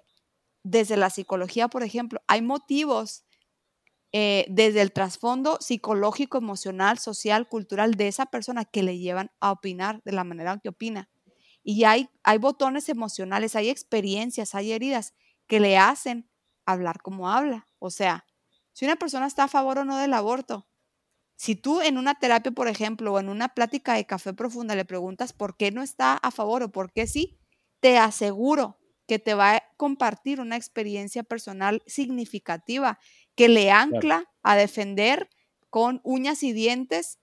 desde 0.64 0.96
la 0.96 1.10
psicología, 1.10 1.68
por 1.68 1.84
ejemplo, 1.84 2.20
hay 2.26 2.42
motivos 2.42 3.24
eh, 4.18 4.46
desde 4.48 4.80
el 4.80 4.92
trasfondo 4.92 5.58
psicológico, 5.60 6.38
emocional, 6.38 6.98
social, 6.98 7.46
cultural 7.50 7.96
de 7.96 8.08
esa 8.08 8.24
persona 8.24 8.64
que 8.64 8.82
le 8.82 8.98
llevan 8.98 9.30
a 9.40 9.52
opinar 9.52 10.00
de 10.06 10.12
la 10.12 10.24
manera 10.24 10.58
que 10.58 10.70
opina. 10.70 11.10
Y 11.62 11.84
hay, 11.84 12.08
hay 12.22 12.38
botones 12.38 12.88
emocionales, 12.88 13.56
hay 13.56 13.68
experiencias, 13.68 14.54
hay 14.54 14.72
heridas 14.72 15.12
que 15.46 15.60
le 15.60 15.76
hacen 15.76 16.30
hablar 16.64 17.02
como 17.02 17.28
habla. 17.28 17.66
O 17.78 17.90
sea, 17.90 18.24
si 18.72 18.86
una 18.86 18.96
persona 18.96 19.26
está 19.26 19.44
a 19.44 19.48
favor 19.48 19.80
o 19.80 19.84
no 19.84 19.98
del 19.98 20.14
aborto. 20.14 20.66
Si 21.36 21.54
tú 21.54 21.82
en 21.82 21.98
una 21.98 22.14
terapia, 22.14 22.52
por 22.52 22.68
ejemplo, 22.68 23.12
o 23.12 23.20
en 23.20 23.28
una 23.28 23.50
plática 23.50 23.96
de 23.96 24.06
café 24.06 24.32
profunda 24.32 24.74
le 24.74 24.86
preguntas 24.86 25.34
por 25.34 25.58
qué 25.58 25.72
no 25.72 25.82
está 25.82 26.14
a 26.14 26.30
favor 26.30 26.62
o 26.62 26.72
por 26.72 26.90
qué 26.90 27.06
sí, 27.06 27.38
te 27.80 27.98
aseguro 27.98 28.78
que 29.06 29.18
te 29.18 29.34
va 29.34 29.56
a 29.56 29.62
compartir 29.76 30.40
una 30.40 30.56
experiencia 30.56 31.22
personal 31.22 31.82
significativa 31.86 32.98
que 33.36 33.48
le 33.48 33.70
ancla 33.70 34.24
a 34.42 34.56
defender 34.56 35.28
con 35.70 36.00
uñas 36.02 36.42
y 36.42 36.52
dientes 36.52 37.18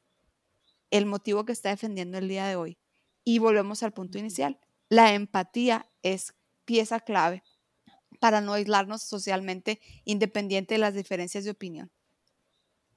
el 0.91 1.05
motivo 1.05 1.43
que 1.43 1.51
está 1.51 1.69
defendiendo 1.69 2.17
el 2.17 2.29
día 2.29 2.47
de 2.47 2.55
hoy. 2.55 2.77
Y 3.25 3.39
volvemos 3.39 3.83
al 3.83 3.93
punto 3.93 4.17
inicial. 4.17 4.59
La 4.89 5.13
empatía 5.13 5.89
es 6.03 6.35
pieza 6.65 6.99
clave 6.99 7.43
para 8.19 8.41
no 8.41 8.53
aislarnos 8.53 9.01
socialmente 9.01 9.81
independiente 10.05 10.75
de 10.75 10.77
las 10.77 10.93
diferencias 10.93 11.43
de 11.43 11.51
opinión. 11.51 11.91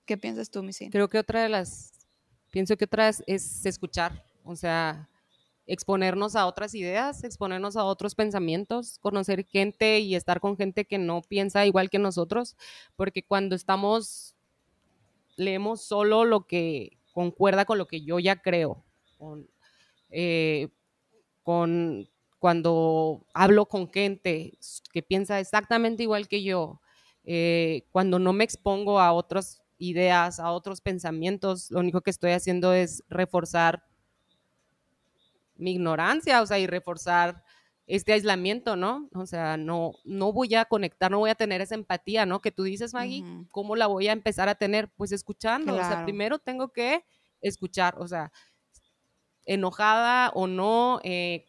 ¿Qué 0.05 0.17
piensas 0.17 0.51
tú, 0.51 0.63
Missy? 0.63 0.91
Creo 0.91 1.09
que 1.09 1.19
otra 1.19 1.43
de 1.43 1.49
las, 1.49 1.93
pienso 2.53 2.77
que 2.77 2.85
otra 2.85 3.09
es, 3.09 3.25
es 3.27 3.67
escuchar, 3.67 4.25
o 4.45 4.55
sea, 4.55 5.09
exponernos 5.67 6.37
a 6.37 6.47
otras 6.47 6.75
ideas, 6.75 7.25
exponernos 7.25 7.77
a 7.77 7.85
otros 7.85 8.15
pensamientos, 8.15 8.99
conocer 9.01 9.45
gente 9.47 9.99
y 10.01 10.15
estar 10.15 10.41
con 10.41 10.57
gente 10.57 10.85
que 10.85 10.99
no 10.99 11.23
piensa 11.23 11.67
igual 11.67 11.91
que 11.91 11.99
nosotros, 11.99 12.57
porque 12.95 13.25
cuando 13.25 13.57
estamos, 13.57 14.37
leemos 15.37 15.83
solo 15.83 16.25
lo 16.25 16.47
que 16.47 16.99
concuerda 17.13 17.65
con 17.65 17.79
lo 17.79 17.87
que 17.87 18.03
yo 18.03 18.19
ya 18.19 18.37
creo, 18.37 18.85
con, 19.19 19.49
eh, 20.11 20.69
cuando 22.39 23.27
hablo 23.35 23.67
con 23.67 23.91
gente 23.91 24.59
que 24.93 25.03
piensa 25.03 25.41
exactamente 25.41 26.03
igual 26.03 26.29
que 26.29 26.43
yo, 26.43 26.81
eh, 27.25 27.83
cuando 27.91 28.19
no 28.19 28.33
me 28.33 28.45
expongo 28.45 29.01
a 29.01 29.13
otras 29.13 29.63
ideas, 29.79 30.39
a 30.41 30.53
otros 30.53 30.81
pensamientos, 30.81 31.71
lo 31.71 31.81
único 31.81 32.01
que 32.03 32.11
estoy 32.11 32.33
haciendo 32.33 32.73
es 32.73 33.03
reforzar 33.09 33.86
mi 35.57 35.73
ignorancia, 35.73 36.43
o 36.43 36.47
sea, 36.47 36.59
y 36.59 36.67
reforzar 36.67 37.43
este 37.87 38.13
aislamiento, 38.13 38.75
¿no? 38.75 39.09
O 39.15 39.27
sea, 39.27 39.57
no, 39.57 39.93
no 40.05 40.33
voy 40.33 40.55
a 40.55 40.65
conectar, 40.65 41.11
no 41.11 41.19
voy 41.19 41.31
a 41.31 41.37
tener 41.37 41.61
esa 41.61 41.77
empatía, 41.77 42.27
¿no? 42.27 42.41
Que 42.41 42.51
tú 42.51 42.65
dices, 42.65 42.93
Maggie, 42.93 43.25
¿cómo 43.51 43.77
la 43.77 43.87
voy 43.87 44.09
a 44.09 44.13
empezar 44.13 44.49
a 44.49 44.57
tener? 44.57 44.91
Pues 44.97 45.13
escuchando, 45.13 45.75
o 45.75 45.79
sea, 45.79 46.05
primero 46.05 46.39
tengo 46.39 46.73
que 46.73 47.05
escuchar, 47.41 47.97
o 47.99 48.09
sea, 48.09 48.33
enojada 49.45 50.31
o 50.31 50.49
no, 50.49 51.01
eh, 51.05 51.47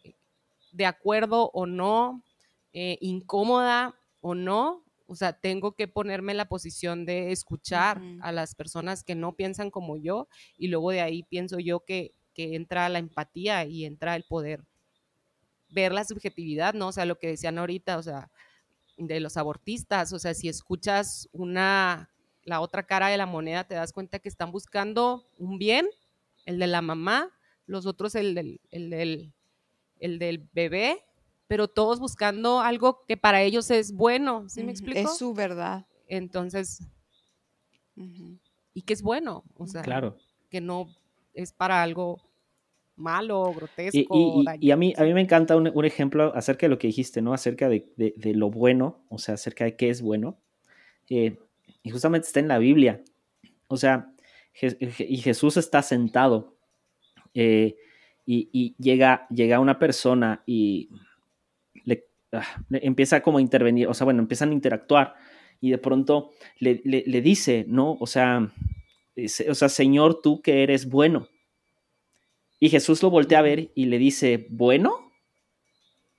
de 0.72 0.86
acuerdo 0.86 1.50
o 1.54 1.66
no, 1.66 2.24
eh, 2.72 3.00
incómoda 3.02 3.96
o 4.22 4.36
no, 4.36 4.84
o 5.08 5.16
sea, 5.16 5.34
tengo 5.34 5.72
que 5.72 5.88
ponerme 5.88 6.34
en 6.34 6.38
la 6.38 6.50
posición 6.50 7.06
de 7.06 7.32
escuchar 7.32 8.02
a 8.22 8.32
las 8.32 8.54
personas 8.54 9.04
que 9.04 9.16
no 9.16 9.34
piensan 9.34 9.72
como 9.72 9.98
yo 9.98 10.28
y 10.58 10.68
luego 10.68 10.92
de 10.92 11.02
ahí 11.02 11.24
pienso 11.24 11.60
yo 11.60 11.80
que 11.86 12.14
que 12.38 12.56
entra 12.56 12.88
la 12.88 13.00
empatía 13.00 13.66
y 13.66 13.84
entra 13.84 14.16
el 14.16 14.24
poder 14.24 14.64
ver 15.72 15.92
la 15.92 16.06
subjetividad, 16.06 16.76
¿no? 16.76 16.90
O 16.90 16.92
sea, 16.92 17.06
lo 17.06 17.18
que 17.18 17.30
decían 17.30 17.58
ahorita, 17.58 17.98
o 17.98 18.04
sea, 18.04 18.30
de 18.96 19.20
los 19.20 19.38
abortistas, 19.38 20.14
o 20.14 20.20
sea, 20.20 20.36
si 20.36 20.48
escuchas 20.48 21.28
una, 21.32 22.12
la 22.44 22.62
otra 22.62 22.84
cara 22.86 23.08
de 23.08 23.18
la 23.18 23.26
moneda, 23.26 23.64
te 23.64 23.74
das 23.74 23.92
cuenta 23.92 24.20
que 24.20 24.30
están 24.30 24.52
buscando 24.52 25.28
un 25.40 25.58
bien, 25.58 25.88
el 26.46 26.60
de 26.60 26.68
la 26.68 26.84
mamá, 26.84 27.32
los 27.66 27.88
otros 27.88 28.14
el 28.14 28.36
del, 28.36 28.62
el 28.70 30.20
del, 30.20 30.48
bebé, 30.54 31.04
pero 31.48 31.68
todos 31.68 32.00
buscando 32.00 32.62
algo 32.62 33.04
que 33.08 33.18
para 33.18 33.42
ellos 33.42 33.72
es 33.72 33.94
bueno, 33.94 34.48
¿sí 34.48 34.64
me 34.64 34.72
explico? 34.72 35.00
Es 35.00 35.18
su 35.18 35.34
verdad. 35.34 35.88
Entonces, 36.08 36.84
y 38.76 38.84
que 38.84 38.94
es 38.94 39.02
bueno, 39.02 39.44
o 39.56 39.66
sea, 39.66 39.82
claro. 39.82 40.20
que 40.52 40.62
no 40.62 40.88
es 41.38 41.54
para 41.54 41.82
algo 41.82 42.20
malo, 42.96 43.54
grotesco. 43.54 44.44
Y, 44.60 44.72
a, 44.72 44.76
mí, 44.76 44.94
a 44.98 45.04
mí 45.04 45.14
me 45.14 45.22
encanta 45.22 45.56
un, 45.56 45.86
ejemplo 45.86 46.34
acerca 46.36 46.66
de 46.66 46.70
lo 46.70 46.80
que 46.80 46.88
dijiste, 46.88 47.22
¿no? 47.22 47.34
Acerca 47.34 47.70
de, 47.70 47.86
lo 48.34 48.50
bueno, 48.50 49.06
o 49.10 49.20
sea, 49.20 49.36
acerca 49.36 49.64
de 49.64 49.76
qué 49.76 49.90
es 49.90 50.02
bueno. 50.02 50.38
Eh, 51.10 51.38
y 51.84 51.90
justamente 51.92 52.28
está 52.28 52.40
en 52.40 52.48
la 52.48 52.58
Biblia. 52.58 53.02
O 53.68 53.78
sea, 53.78 54.12
y 54.62 55.18
Jesús 55.18 55.58
está 55.58 55.84
sentado 55.84 56.58
eh, 57.36 57.76
y, 58.26 58.76
llega, 58.80 59.28
llega 59.30 59.60
una 59.60 59.78
persona 59.78 60.42
y 60.48 60.90
ah, 62.32 62.44
le, 62.70 62.80
empieza 62.82 63.22
como 63.22 63.38
a 63.38 63.42
intervenir, 63.42 63.88
o 63.88 63.94
sea, 63.94 64.06
bueno, 64.06 64.22
empiezan 64.22 64.50
a 64.50 64.54
interactuar 64.54 65.16
y 65.62 65.70
de 65.70 65.78
pronto 65.78 66.32
le, 66.60 66.82
le 66.84 67.22
dice, 67.22 67.66
¿no? 67.68 67.98
O 68.00 68.08
sea, 68.08 68.52
o 69.50 69.56
sea, 69.56 69.70
Señor, 69.70 70.22
tú 70.22 70.42
que 70.42 70.64
eres 70.64 70.90
bueno. 70.90 71.28
Y 72.60 72.70
Jesús 72.70 73.02
lo 73.04 73.10
voltea 73.10 73.40
a 73.40 73.44
ver 73.44 73.72
y 73.76 73.86
le 73.86 73.98
dice, 73.98 74.48
bueno, 74.50 75.12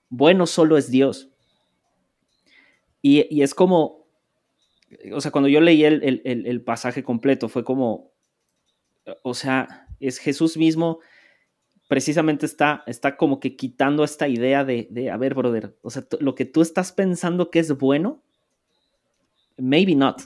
bueno 0.09 0.47
solo 0.47 0.76
es 0.76 0.90
Dios. 0.90 1.31
Y, 3.00 3.43
es 3.43 3.55
como, 3.55 4.07
o 5.12 5.21
sea, 5.21 5.31
cuando 5.31 5.49
yo 5.49 5.61
leí 5.61 5.85
el, 5.85 6.62
pasaje 6.62 7.02
completo, 7.02 7.49
fue 7.49 7.64
como, 7.64 8.12
o 9.23 9.35
sea, 9.35 9.87
es 10.00 10.19
Jesús 10.19 10.57
mismo, 10.57 10.99
precisamente 11.88 12.45
está, 12.45 12.83
está 12.87 13.17
como 13.17 13.40
que 13.40 13.57
quitando 13.57 14.05
esta 14.05 14.28
idea 14.28 14.64
de, 14.64 14.88
de, 14.90 15.11
a 15.11 15.17
ver, 15.17 15.35
brother, 15.35 15.76
o 15.83 15.90
sea, 15.90 16.07
lo 16.21 16.35
que 16.35 16.45
tú 16.45 16.61
estás 16.61 16.93
pensando 16.93 17.50
que 17.50 17.61
es 17.61 17.76
bueno, 17.78 18.23
maybe 19.57 19.95
not. 19.95 20.23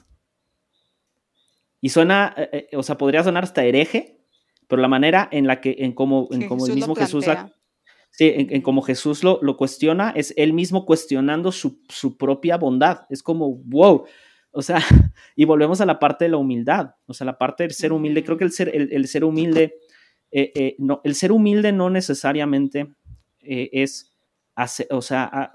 Y 1.83 1.91
suena, 1.91 2.33
eh, 2.39 2.69
eh, 2.73 2.77
o 2.77 2.83
sea, 2.83 2.97
podría 2.97 3.23
sonar 3.23 3.45
hasta 3.45 3.65
hereje, 3.65 4.21
pero 4.69 4.81
la 4.81 4.89
manera 4.89 5.29
en 5.31 5.47
la 5.47 5.61
que, 5.61 5.77
en 5.81 5.93
cómo, 5.93 6.29
en 6.31 6.49
como 6.49 6.67
el 6.67 6.75
mismo 6.75 6.95
Jesús, 6.95 7.27
sí, 8.11 8.33
en, 8.35 8.63
como 8.63 8.81
Jesús 8.81 9.23
lo, 9.23 9.39
lo, 9.43 9.59
cuestiona, 9.59 10.15
es 10.17 10.33
él 10.39 10.55
mismo 10.55 10.87
cuestionando 10.87 11.53
su, 11.53 11.83
su, 11.91 12.17
propia 12.17 12.57
bondad. 12.57 13.03
Es 13.11 13.23
como, 13.23 13.57
wow, 13.67 14.07
o 14.53 14.63
sea, 14.63 14.79
y 15.37 15.45
volvemos 15.45 15.81
a 15.81 15.87
la 15.87 15.99
parte 15.99 16.27
de 16.27 16.31
la 16.31 16.37
humildad, 16.37 16.95
o 17.07 17.15
sea, 17.15 17.25
la 17.25 17.39
parte 17.39 17.65
del 17.65 17.73
ser 17.73 17.93
humilde. 17.93 18.23
Creo 18.23 18.37
que 18.37 18.45
el 18.45 18.53
ser, 18.53 18.71
el, 18.75 19.09
ser 19.09 19.25
humilde, 19.25 19.75
eh, 20.31 20.53
eh, 20.55 20.77
no, 20.79 21.01
el 21.05 21.15
ser 21.15 21.33
humilde 21.33 21.73
no 21.73 21.91
necesariamente 21.91 22.95
eh, 23.41 23.71
es, 23.73 24.15
o 24.91 25.03
sea, 25.03 25.53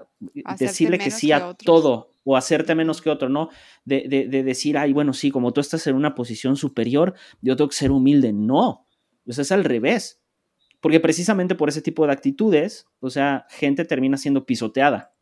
decirle 0.58 0.98
que 0.98 1.10
sí 1.10 1.32
a 1.32 1.54
todo 1.54 2.07
o 2.24 2.36
hacerte 2.36 2.74
menos 2.74 3.00
que 3.00 3.10
otro, 3.10 3.28
¿no? 3.28 3.48
De, 3.84 4.06
de, 4.08 4.28
de, 4.28 4.42
decir, 4.42 4.76
ay, 4.76 4.92
bueno, 4.92 5.12
sí, 5.12 5.30
como 5.30 5.52
tú 5.52 5.60
estás 5.60 5.86
en 5.86 5.96
una 5.96 6.14
posición 6.14 6.56
superior, 6.56 7.14
yo 7.40 7.56
tengo 7.56 7.68
que 7.68 7.76
ser 7.76 7.90
humilde. 7.90 8.32
No, 8.32 8.86
pues 9.24 9.38
es 9.38 9.52
al 9.52 9.64
revés. 9.64 10.20
Porque 10.80 11.00
precisamente 11.00 11.54
por 11.54 11.68
ese 11.68 11.82
tipo 11.82 12.06
de 12.06 12.12
actitudes, 12.12 12.86
o 13.00 13.10
sea, 13.10 13.46
gente 13.50 13.84
termina 13.84 14.16
siendo 14.16 14.46
pisoteada. 14.46 15.14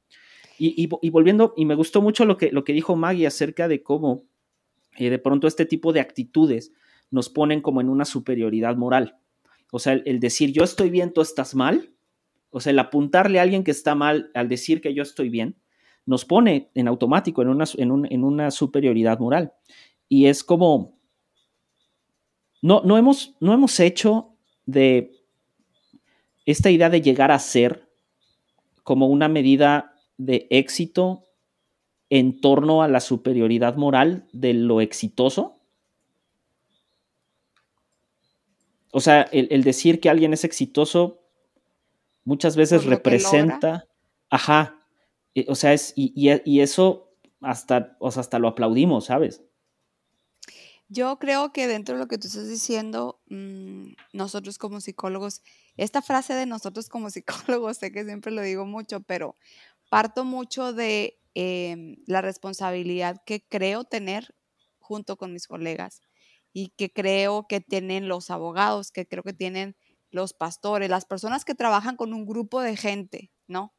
Y, 0.59 0.89
volviendo, 1.11 1.53
y 1.57 1.67
me 1.67 1.75
gustó 1.75 2.01
mucho 2.01 2.25
lo 2.25 2.39
que, 2.39 2.51
lo 2.51 2.65
que 2.65 2.73
dijo 2.73 2.97
Maggie 2.97 3.27
acerca 3.27 3.69
de 3.69 3.83
cómo 3.83 4.25
eh, 4.97 5.11
de 5.11 5.19
pronto 5.19 5.47
este 5.47 5.67
tipo 5.67 5.93
de 5.93 6.01
actitudes 6.01 6.73
nos 7.11 7.29
ponen 7.29 7.61
como 7.61 7.81
en 7.81 7.91
una 7.91 8.05
superioridad 8.05 8.77
moral. 8.77 9.19
O 9.71 9.79
sea, 9.79 9.93
el, 9.93 10.21
decir 10.21 10.53
yo 10.53 10.65
estoy 10.65 10.91
bien, 10.91 11.13
tú 11.13 11.21
estás 11.21 11.55
mal, 11.55 11.93
o 12.51 12.61
sea, 12.61 12.71
el 12.71 12.79
apuntarle 12.79 13.39
a 13.39 13.43
alguien 13.43 13.65
que 13.65 13.71
está 13.71 13.95
mal 13.95 14.31
al 14.35 14.49
decir 14.49 14.81
que 14.81 14.95
yo 14.95 15.03
estoy 15.03 15.29
bien, 15.29 15.57
nos 16.07 16.25
pone 16.25 16.71
en 16.75 16.89
automático 16.89 17.43
en 17.43 17.49
una, 17.49 17.65
en, 17.77 18.07
en 18.11 18.25
una 18.25 18.51
superioridad 18.51 19.19
moral. 19.19 19.53
Y 20.09 20.27
es 20.27 20.45
como, 20.45 20.97
no, 22.63 22.81
no, 22.85 22.97
hemos, 22.97 23.35
no 23.41 23.53
hemos 23.53 23.79
hecho 23.81 24.37
de 24.65 25.13
esta 26.47 26.71
idea 26.71 26.89
de 26.89 27.03
llegar 27.03 27.33
a 27.33 27.39
ser 27.39 27.89
como 28.85 29.09
una 29.09 29.29
medida 29.29 29.95
de 30.17 30.47
éxito 30.51 31.25
en 32.09 32.41
torno 32.41 32.83
a 32.83 32.89
la 32.89 33.01
superioridad 33.01 33.77
moral 33.77 34.29
de 34.33 34.55
lo 34.55 34.81
exitoso. 34.81 35.59
O 38.93 39.01
sea, 39.01 39.23
el, 39.23 39.65
decir 39.65 40.01
que 40.01 40.09
alguien 40.09 40.33
es 40.33 40.45
exitoso 40.45 41.21
muchas 42.25 42.57
veces 42.57 42.85
representa, 42.85 43.87
ajá, 44.31 44.76
o 45.49 45.55
sea, 45.55 45.73
es, 45.73 45.93
y, 45.97 46.13
y, 46.15 46.61
eso 46.61 47.15
hasta, 47.41 47.97
o 48.01 48.11
sea, 48.11 48.21
hasta 48.21 48.39
lo 48.39 48.49
aplaudimos, 48.49 49.07
¿sabes? 49.07 49.43
Yo 50.89 51.19
creo 51.19 51.53
que 51.53 51.67
dentro 51.67 51.97
de 51.97 52.01
lo 52.01 52.09
que 52.09 52.17
tú 52.17 52.29
estás 52.29 52.49
diciendo, 52.49 53.21
mm, 53.29 53.95
nosotros 54.13 54.57
como 54.57 54.81
psicólogos, 54.81 55.43
esta 55.77 56.01
frase 56.01 56.35
de 56.35 56.47
nosotros 56.47 56.89
como 56.89 57.11
psicólogos, 57.59 57.79
sé 57.79 57.93
que 57.93 58.05
siempre 58.05 58.33
lo 58.33 58.43
digo 58.43 58.67
mucho, 58.67 59.01
pero 59.01 59.37
parto 59.91 60.25
mucho 60.25 60.73
de 60.73 61.19
em, 61.35 61.97
la 62.07 62.23
responsabilidad 62.23 63.23
que 63.27 63.45
creo 63.47 63.85
tener 63.85 64.35
junto 64.79 65.17
con 65.17 65.33
mis 65.33 65.47
colegas 65.49 66.03
y 66.53 66.71
que 66.77 66.91
creo 66.91 67.47
que 67.49 67.61
tienen 67.61 68.09
los 68.09 68.31
abogados, 68.31 68.91
que 68.93 69.07
creo 69.07 69.23
que 69.23 69.35
tienen 69.35 69.77
los 70.11 70.33
pastores, 70.33 70.89
las 70.89 71.05
personas 71.05 71.45
que 71.45 71.55
trabajan 71.55 71.97
con 71.97 72.15
un 72.15 72.27
grupo 72.27 72.63
de 72.63 72.77
gente, 72.77 73.31
¿no? 73.47 73.76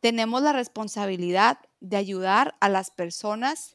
Tenemos 0.00 0.42
la 0.42 0.52
responsabilidad 0.52 1.58
de 1.80 1.96
ayudar 1.96 2.56
a 2.60 2.68
las 2.68 2.90
personas 2.90 3.74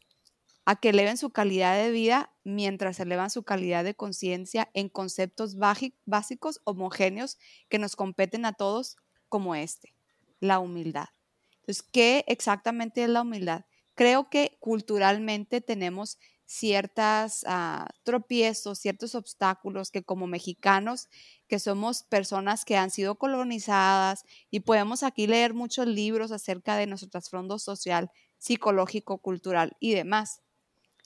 a 0.66 0.76
que 0.76 0.90
eleven 0.90 1.18
su 1.18 1.30
calidad 1.30 1.78
de 1.78 1.92
vida 1.92 2.34
mientras 2.44 3.00
elevan 3.00 3.30
su 3.30 3.44
calidad 3.44 3.84
de 3.84 3.96
conciencia 3.96 4.70
en 4.74 4.90
conceptos 4.90 5.58
básicos 5.58 6.62
homogéneos 6.64 7.38
que 7.70 7.78
nos 7.78 7.96
competen 7.96 8.46
a 8.46 8.54
todos 8.54 8.98
como 9.30 9.54
este, 9.54 9.94
la 10.40 10.60
humildad. 10.60 11.10
Entonces, 11.58 11.84
¿qué 11.84 12.26
exactamente 12.28 13.04
es 13.04 13.10
la 13.10 13.22
humildad? 13.22 13.66
Creo 13.94 14.30
que 14.30 14.58
culturalmente 14.60 15.62
tenemos 15.62 16.18
ciertas 16.46 17.44
ah, 17.48 17.88
tropiezos, 18.04 18.80
ciertos 18.80 19.16
obstáculos 19.16 19.92
que 19.92 20.04
como 20.04 20.28
mexicanos, 20.28 21.10
que 21.48 21.60
somos 21.60 22.04
personas 22.04 22.66
que 22.66 22.78
han 22.78 22.90
sido 22.90 23.16
colonizadas 23.16 24.24
y 24.50 24.62
podemos 24.62 25.04
aquí 25.04 25.28
leer 25.28 25.54
muchos 25.54 25.88
libros 25.88 26.32
acerca 26.32 26.76
de 26.76 26.88
nuestro 26.88 27.10
trasfondo 27.10 27.60
social, 27.60 28.12
psicológico, 28.38 29.20
cultural 29.20 29.76
y 29.80 29.94
demás, 29.94 30.42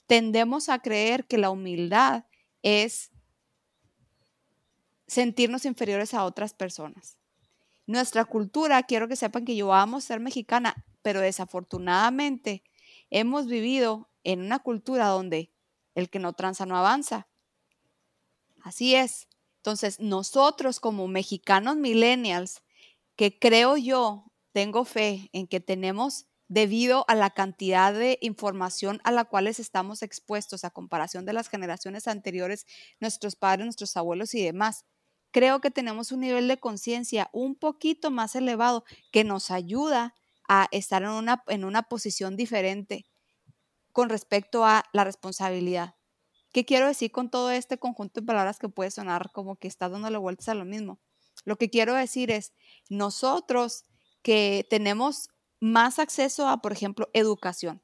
tendemos 0.06 0.68
a 0.68 0.80
creer 0.80 1.26
que 1.26 1.38
la 1.38 1.50
humildad 1.50 2.24
es 2.62 3.10
sentirnos 5.06 5.64
inferiores 5.64 6.14
a 6.14 6.24
otras 6.24 6.54
personas. 6.54 7.18
Nuestra 7.86 8.24
cultura, 8.24 8.82
quiero 8.84 9.08
que 9.08 9.16
sepan 9.16 9.44
que 9.44 9.56
yo 9.56 9.72
amo 9.74 10.00
ser 10.00 10.20
mexicana, 10.20 10.84
pero 11.02 11.20
desafortunadamente 11.20 12.62
hemos 13.10 13.46
vivido 13.46 14.08
en 14.22 14.40
una 14.40 14.60
cultura 14.60 15.06
donde 15.06 15.52
el 15.94 16.10
que 16.10 16.18
no 16.18 16.32
tranza 16.32 16.66
no 16.66 16.76
avanza. 16.76 17.26
Así 18.62 18.94
es. 18.94 19.26
Entonces, 19.60 20.00
nosotros 20.00 20.80
como 20.80 21.06
mexicanos 21.06 21.76
millennials, 21.76 22.62
que 23.16 23.38
creo 23.38 23.76
yo, 23.76 24.24
tengo 24.52 24.84
fe 24.84 25.28
en 25.32 25.46
que 25.46 25.60
tenemos 25.60 26.26
debido 26.48 27.04
a 27.08 27.14
la 27.14 27.30
cantidad 27.30 27.92
de 27.92 28.18
información 28.22 29.00
a 29.04 29.12
la 29.12 29.24
cual 29.26 29.46
estamos 29.46 30.02
expuestos 30.02 30.64
a 30.64 30.70
comparación 30.70 31.24
de 31.26 31.34
las 31.34 31.48
generaciones 31.48 32.08
anteriores, 32.08 32.66
nuestros 32.98 33.36
padres, 33.36 33.66
nuestros 33.66 33.96
abuelos 33.96 34.34
y 34.34 34.42
demás. 34.42 34.84
Creo 35.30 35.60
que 35.60 35.70
tenemos 35.70 36.10
un 36.10 36.20
nivel 36.20 36.48
de 36.48 36.58
conciencia 36.58 37.28
un 37.32 37.54
poquito 37.54 38.10
más 38.10 38.34
elevado 38.34 38.84
que 39.12 39.24
nos 39.24 39.50
ayuda 39.50 40.14
a 40.48 40.68
estar 40.72 41.02
en 41.02 41.10
una, 41.10 41.44
en 41.48 41.64
una 41.64 41.82
posición 41.82 42.36
diferente 42.36 43.06
con 43.92 44.08
respecto 44.08 44.64
a 44.64 44.84
la 44.92 45.04
responsabilidad. 45.04 45.99
¿Qué 46.52 46.64
quiero 46.64 46.86
decir 46.86 47.12
con 47.12 47.30
todo 47.30 47.50
este 47.50 47.78
conjunto 47.78 48.20
de 48.20 48.26
palabras 48.26 48.58
que 48.58 48.68
puede 48.68 48.90
sonar 48.90 49.30
como 49.32 49.56
que 49.56 49.68
está 49.68 49.88
dándole 49.88 50.18
vueltas 50.18 50.48
a 50.48 50.54
lo 50.54 50.64
mismo? 50.64 51.00
Lo 51.44 51.56
que 51.56 51.70
quiero 51.70 51.94
decir 51.94 52.30
es, 52.30 52.52
nosotros 52.88 53.84
que 54.22 54.66
tenemos 54.68 55.28
más 55.60 55.98
acceso 55.98 56.48
a, 56.48 56.60
por 56.60 56.72
ejemplo, 56.72 57.08
educación, 57.12 57.82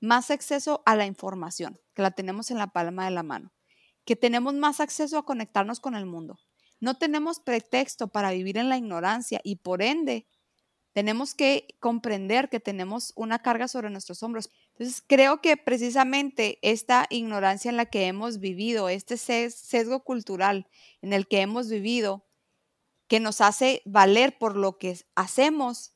más 0.00 0.30
acceso 0.30 0.82
a 0.86 0.96
la 0.96 1.06
información, 1.06 1.78
que 1.94 2.02
la 2.02 2.10
tenemos 2.12 2.50
en 2.50 2.58
la 2.58 2.68
palma 2.68 3.04
de 3.04 3.10
la 3.10 3.22
mano, 3.22 3.52
que 4.04 4.16
tenemos 4.16 4.54
más 4.54 4.80
acceso 4.80 5.18
a 5.18 5.26
conectarnos 5.26 5.80
con 5.80 5.94
el 5.94 6.06
mundo. 6.06 6.38
No 6.80 6.94
tenemos 6.94 7.40
pretexto 7.40 8.08
para 8.08 8.30
vivir 8.30 8.56
en 8.56 8.70
la 8.70 8.78
ignorancia 8.78 9.40
y 9.44 9.56
por 9.56 9.82
ende 9.82 10.26
tenemos 11.00 11.34
que 11.34 11.66
comprender 11.80 12.50
que 12.50 12.60
tenemos 12.60 13.14
una 13.16 13.38
carga 13.38 13.68
sobre 13.68 13.88
nuestros 13.88 14.22
hombros. 14.22 14.50
Entonces, 14.72 15.02
creo 15.06 15.40
que 15.40 15.56
precisamente 15.56 16.58
esta 16.60 17.06
ignorancia 17.08 17.70
en 17.70 17.78
la 17.78 17.86
que 17.86 18.06
hemos 18.06 18.38
vivido, 18.38 18.90
este 18.90 19.16
sesgo 19.16 20.04
cultural 20.04 20.66
en 21.00 21.14
el 21.14 21.26
que 21.26 21.40
hemos 21.40 21.70
vivido, 21.70 22.26
que 23.08 23.18
nos 23.18 23.40
hace 23.40 23.80
valer 23.86 24.36
por 24.36 24.56
lo 24.56 24.76
que 24.76 24.98
hacemos, 25.14 25.94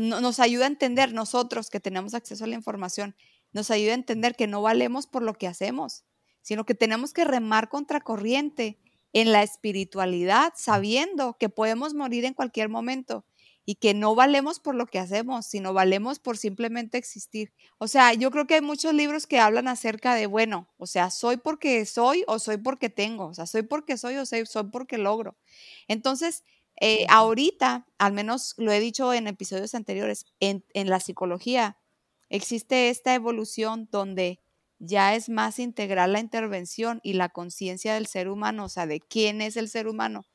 nos 0.00 0.40
ayuda 0.40 0.64
a 0.64 0.68
entender 0.68 1.12
nosotros 1.12 1.70
que 1.70 1.78
tenemos 1.78 2.12
acceso 2.12 2.42
a 2.42 2.48
la 2.48 2.56
información, 2.56 3.14
nos 3.52 3.70
ayuda 3.70 3.92
a 3.92 3.94
entender 3.94 4.34
que 4.34 4.48
no 4.48 4.62
valemos 4.62 5.06
por 5.06 5.22
lo 5.22 5.34
que 5.34 5.46
hacemos, 5.46 6.02
sino 6.42 6.66
que 6.66 6.74
tenemos 6.74 7.12
que 7.12 7.22
remar 7.22 7.68
contra 7.68 8.00
corriente 8.00 8.80
en 9.12 9.30
la 9.30 9.44
espiritualidad, 9.44 10.54
sabiendo 10.56 11.34
que 11.38 11.50
podemos 11.50 11.94
morir 11.94 12.24
en 12.24 12.34
cualquier 12.34 12.68
momento 12.68 13.24
y 13.66 13.76
que 13.76 13.94
no 13.94 14.14
valemos 14.14 14.60
por 14.60 14.74
lo 14.74 14.86
que 14.86 14.98
hacemos, 14.98 15.46
sino 15.46 15.72
valemos 15.72 16.18
por 16.18 16.36
simplemente 16.36 16.98
existir. 16.98 17.52
O 17.78 17.88
sea, 17.88 18.12
yo 18.14 18.30
creo 18.30 18.46
que 18.46 18.54
hay 18.54 18.60
muchos 18.60 18.92
libros 18.94 19.26
que 19.26 19.38
hablan 19.40 19.68
acerca 19.68 20.14
de, 20.14 20.26
bueno, 20.26 20.68
o 20.76 20.86
sea, 20.86 21.10
soy 21.10 21.38
porque 21.38 21.86
soy 21.86 22.24
o 22.26 22.38
soy 22.38 22.58
porque 22.58 22.90
tengo, 22.90 23.26
o 23.28 23.34
sea, 23.34 23.46
soy 23.46 23.62
porque 23.62 23.96
soy 23.96 24.16
o 24.16 24.26
soy, 24.26 24.44
soy 24.46 24.64
porque 24.70 24.98
logro. 24.98 25.36
Entonces, 25.88 26.44
eh, 26.80 27.06
ahorita, 27.08 27.86
al 27.98 28.12
menos 28.12 28.54
lo 28.58 28.72
he 28.72 28.80
dicho 28.80 29.12
en 29.14 29.28
episodios 29.28 29.74
anteriores, 29.74 30.26
en, 30.40 30.64
en 30.74 30.90
la 30.90 31.00
psicología 31.00 31.78
existe 32.28 32.88
esta 32.90 33.14
evolución 33.14 33.88
donde 33.90 34.40
ya 34.78 35.14
es 35.14 35.28
más 35.28 35.58
integral 35.58 36.12
la 36.12 36.20
intervención 36.20 37.00
y 37.02 37.14
la 37.14 37.28
conciencia 37.28 37.94
del 37.94 38.06
ser 38.06 38.28
humano, 38.28 38.64
o 38.64 38.68
sea, 38.68 38.86
de 38.86 39.00
quién 39.00 39.40
es 39.40 39.56
el 39.56 39.68
ser 39.68 39.88
humano, 39.88 40.26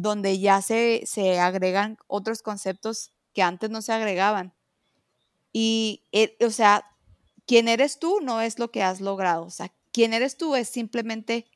donde 0.00 0.38
ya 0.38 0.62
se, 0.62 1.02
se 1.06 1.40
agregan 1.40 1.98
otros 2.06 2.40
conceptos 2.40 3.10
que 3.32 3.42
antes 3.42 3.68
no 3.68 3.82
se 3.82 3.92
agregaban. 3.92 4.54
Y, 5.52 6.04
eh, 6.12 6.36
o 6.40 6.50
sea, 6.50 6.84
quién 7.46 7.66
eres 7.66 7.98
tú 7.98 8.20
no 8.20 8.40
es 8.40 8.60
lo 8.60 8.70
que 8.70 8.84
has 8.84 9.00
logrado, 9.00 9.44
o 9.44 9.50
sea, 9.50 9.74
quién 9.90 10.12
eres 10.12 10.36
tú 10.36 10.54
es 10.54 10.68
simplemente 10.68 11.46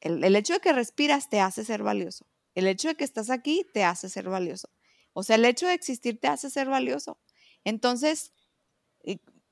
el, 0.00 0.24
el 0.24 0.34
hecho 0.34 0.54
de 0.54 0.60
que 0.60 0.72
respiras 0.72 1.28
te 1.28 1.40
hace 1.40 1.62
ser 1.62 1.82
valioso. 1.82 2.26
El 2.54 2.66
hecho 2.66 2.88
de 2.88 2.94
que 2.94 3.04
estás 3.04 3.28
aquí 3.28 3.66
te 3.74 3.84
hace 3.84 4.08
ser 4.08 4.30
valioso. 4.30 4.70
O 5.12 5.22
sea, 5.22 5.36
el 5.36 5.44
hecho 5.44 5.66
de 5.66 5.74
existir 5.74 6.18
te 6.18 6.28
hace 6.28 6.48
ser 6.48 6.68
valioso. 6.68 7.18
Entonces, 7.64 8.32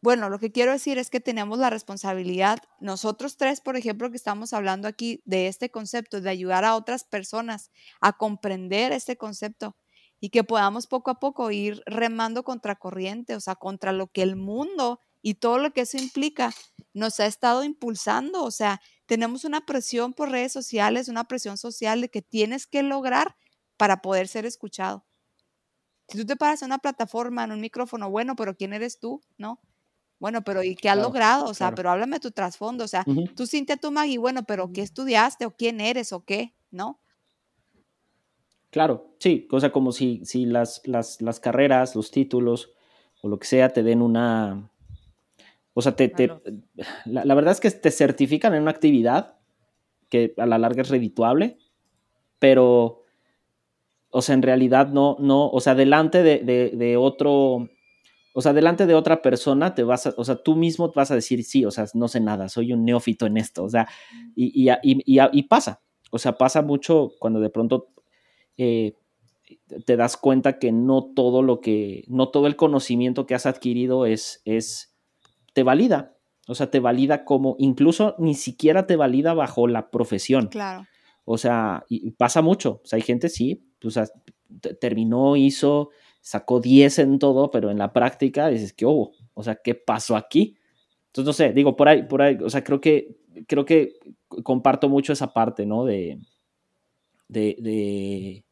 bueno, 0.05 0.29
lo 0.29 0.39
que 0.39 0.53
quiero 0.53 0.71
decir 0.71 0.99
es 0.99 1.09
que 1.09 1.19
tenemos 1.19 1.59
la 1.59 1.71
responsabilidad, 1.71 2.59
nosotros 2.79 3.39
tres, 3.39 3.63
por 3.63 3.75
ejemplo, 3.79 4.11
que 4.11 4.19
estamos 4.19 4.53
hablando 4.53 4.87
aquí 4.87 5.23
de 5.25 5.49
este 5.49 5.71
concepto, 5.71 6.21
de 6.21 6.29
ayudar 6.29 6.67
a 6.67 6.77
otras 6.77 7.05
personas 7.05 7.71
a 8.03 8.13
comprender 8.13 8.93
este 8.93 9.17
concepto 9.17 9.79
y 10.21 10.29
que 10.29 10.45
podamos 10.45 10.87
poco 10.89 11.11
a 11.11 11.21
poco 11.21 11.51
ir 11.51 11.83
remando 11.87 12.45
contra 12.45 12.77
corriente, 12.77 13.35
o 13.35 13.41
sea, 13.41 13.55
contra 13.55 13.93
lo 13.93 14.09
que 14.09 14.21
el 14.21 14.37
mundo 14.37 15.01
y 15.23 15.37
todo 15.37 15.57
lo 15.57 15.73
que 15.73 15.81
eso 15.81 15.97
implica 15.97 16.53
nos 16.93 17.19
ha 17.19 17.25
estado 17.25 17.65
impulsando. 17.65 18.45
O 18.45 18.51
sea, 18.51 18.83
tenemos 19.07 19.47
una 19.47 19.65
presión 19.65 20.13
por 20.13 20.31
redes 20.31 20.53
sociales, 20.53 21.09
una 21.09 21.25
presión 21.25 21.57
social 21.57 22.03
de 22.03 22.11
que 22.11 22.21
tienes 22.21 22.67
que 22.67 22.83
lograr 22.83 23.37
para 23.79 24.03
poder 24.03 24.29
ser 24.29 24.45
escuchado. 24.45 25.07
Si 26.09 26.19
tú 26.19 26.27
te 26.27 26.37
paras 26.37 26.61
en 26.61 26.67
una 26.67 26.79
plataforma, 26.79 27.45
en 27.45 27.53
un 27.53 27.63
micrófono, 27.63 28.11
bueno, 28.11 28.37
pero 28.37 28.55
¿quién 28.55 28.75
eres 28.75 28.99
tú? 28.99 29.23
¿No? 29.39 29.63
Bueno, 30.19 30.43
pero 30.43 30.63
¿y 30.63 30.75
qué 30.75 30.89
has 30.89 30.99
logrado? 30.99 31.47
O 31.47 31.55
sea, 31.55 31.75
pero 31.75 31.91
háblame 31.91 32.21
tu 32.21 32.31
trasfondo. 32.31 32.85
O 32.85 32.89
sea, 32.89 33.05
tú 33.37 33.47
sientes 33.47 33.81
tu 33.81 33.91
Maggie, 33.91 34.19
bueno, 34.19 34.45
pero 34.45 34.73
¿qué 34.73 34.81
estudiaste 34.81 35.47
o 35.47 35.51
quién 35.51 35.81
eres 35.81 36.13
o 36.13 36.25
qué? 36.25 36.55
¿No? 36.71 37.01
Claro, 38.71 39.15
sí, 39.21 39.47
cosa 39.47 39.71
como 39.71 39.93
si, 39.93 40.25
si 40.25 40.47
las, 40.47 40.83
las, 40.85 41.23
las, 41.23 41.39
carreras, 41.39 41.95
los 41.95 42.11
títulos 42.11 42.73
o 43.23 43.29
lo 43.29 43.39
que 43.39 43.47
sea 43.47 43.69
te 43.69 43.85
den 43.85 44.03
una... 44.03 44.71
O 45.75 45.83
sea, 45.83 45.95
te, 45.95 46.13
la, 47.05 47.25
la, 47.25 47.35
verdad 47.35 47.53
es 47.53 47.61
que 47.61 47.71
te 47.71 47.91
certifican 47.91 48.55
en 48.55 48.63
una 48.63 48.73
actividad 48.73 49.37
que 50.09 50.35
a 50.39 50.47
la 50.47 50.59
larga 50.59 50.83
es 50.83 50.89
redituable, 50.89 51.59
pero, 52.39 53.05
o 54.11 54.23
sea, 54.23 54.35
en 54.35 54.43
realidad 54.43 54.89
no, 54.89 55.17
no, 55.21 55.49
o 55.49 55.61
sea, 55.61 55.75
delante 55.75 56.23
de, 56.23 56.41
de, 56.41 56.71
de 56.71 56.97
otro, 56.97 57.69
o 58.37 58.43
sea, 58.43 58.53
delante 58.53 58.85
de 58.85 58.95
otra 58.95 59.23
persona 59.23 59.75
te 59.75 59.85
vas 59.85 60.07
a, 60.07 60.15
o 60.17 60.25
sea, 60.25 60.35
tú 60.37 60.57
mismo 60.57 60.93
vas 60.95 61.11
a 61.11 61.15
decir, 61.15 61.45
sí, 61.45 61.65
o 61.65 61.71
sea, 61.71 61.87
no 61.95 62.09
sé 62.09 62.21
nada, 62.21 62.49
soy 62.49 62.73
un 62.73 62.85
neófito 62.85 63.27
en 63.27 63.37
esto, 63.37 63.65
o 63.65 63.71
sea, 63.71 63.89
y, 64.35 64.69
y, 64.69 64.71
y, 64.83 65.19
y 65.33 65.43
pasa, 65.45 65.83
o 66.11 66.19
sea, 66.19 66.37
pasa 66.37 66.61
mucho 66.61 67.13
cuando 67.21 67.41
de 67.41 67.49
pronto 67.49 67.89
eh, 68.57 68.97
te 69.87 69.97
das 69.97 70.17
cuenta 70.17 70.59
que 70.59 70.73
no 70.73 71.13
todo 71.15 71.43
lo 71.43 71.61
que, 71.61 72.05
no 72.09 72.29
todo 72.29 72.49
el 72.49 72.57
conocimiento 72.57 73.25
que 73.25 73.37
has 73.37 73.47
adquirido 73.47 74.05
es, 74.05 74.43
es, 74.45 74.97
te 75.53 75.63
valida, 75.63 76.17
o 76.49 76.57
sea, 76.57 76.71
te 76.71 76.81
valida 76.81 77.25
como, 77.25 77.55
incluso 77.59 78.17
ni 78.19 78.35
siquiera 78.35 78.87
te 78.87 78.97
valida 78.97 79.33
bajo 79.33 79.69
la 79.69 79.91
profesión. 79.91 80.49
Claro. 80.49 80.87
O 81.25 81.39
sea, 81.39 81.85
y 81.89 82.11
pasa 82.11 82.43
mucho, 82.43 82.83
o 82.85 82.87
sea, 82.87 82.97
hay 82.99 83.03
gente, 83.03 83.31
sí, 83.31 83.65
sea, 83.91 84.07
terminó, 84.81 85.37
hizo 85.37 85.91
sacó 86.25 86.59
10 86.59 87.01
en 87.01 87.19
todo, 87.19 87.51
pero 87.51 87.71
en 87.71 87.77
la 87.77 87.93
práctica 87.93 88.49
dices, 88.49 88.73
¿qué 88.73 88.87
hubo? 88.87 89.13
O 89.35 89.43
sea, 89.43 89.57
¿qué 89.57 89.75
pasó 89.75 90.17
aquí? 90.17 90.57
Entonces, 91.09 91.27
no 91.27 91.33
sé, 91.35 91.53
digo, 91.53 91.77
por 91.77 91.87
ahí, 91.87 92.05
por 92.05 92.23
ahí, 92.23 92.39
o 92.43 92.49
sea, 92.49 92.65
creo 92.65 92.81
que, 92.81 93.19
creo 93.47 93.67
que 93.67 93.99
comparto 94.43 94.89
mucho 94.89 95.13
esa 95.13 95.35
parte, 95.35 95.67
¿no? 95.67 95.85
De, 95.85 96.19
de, 97.29 98.43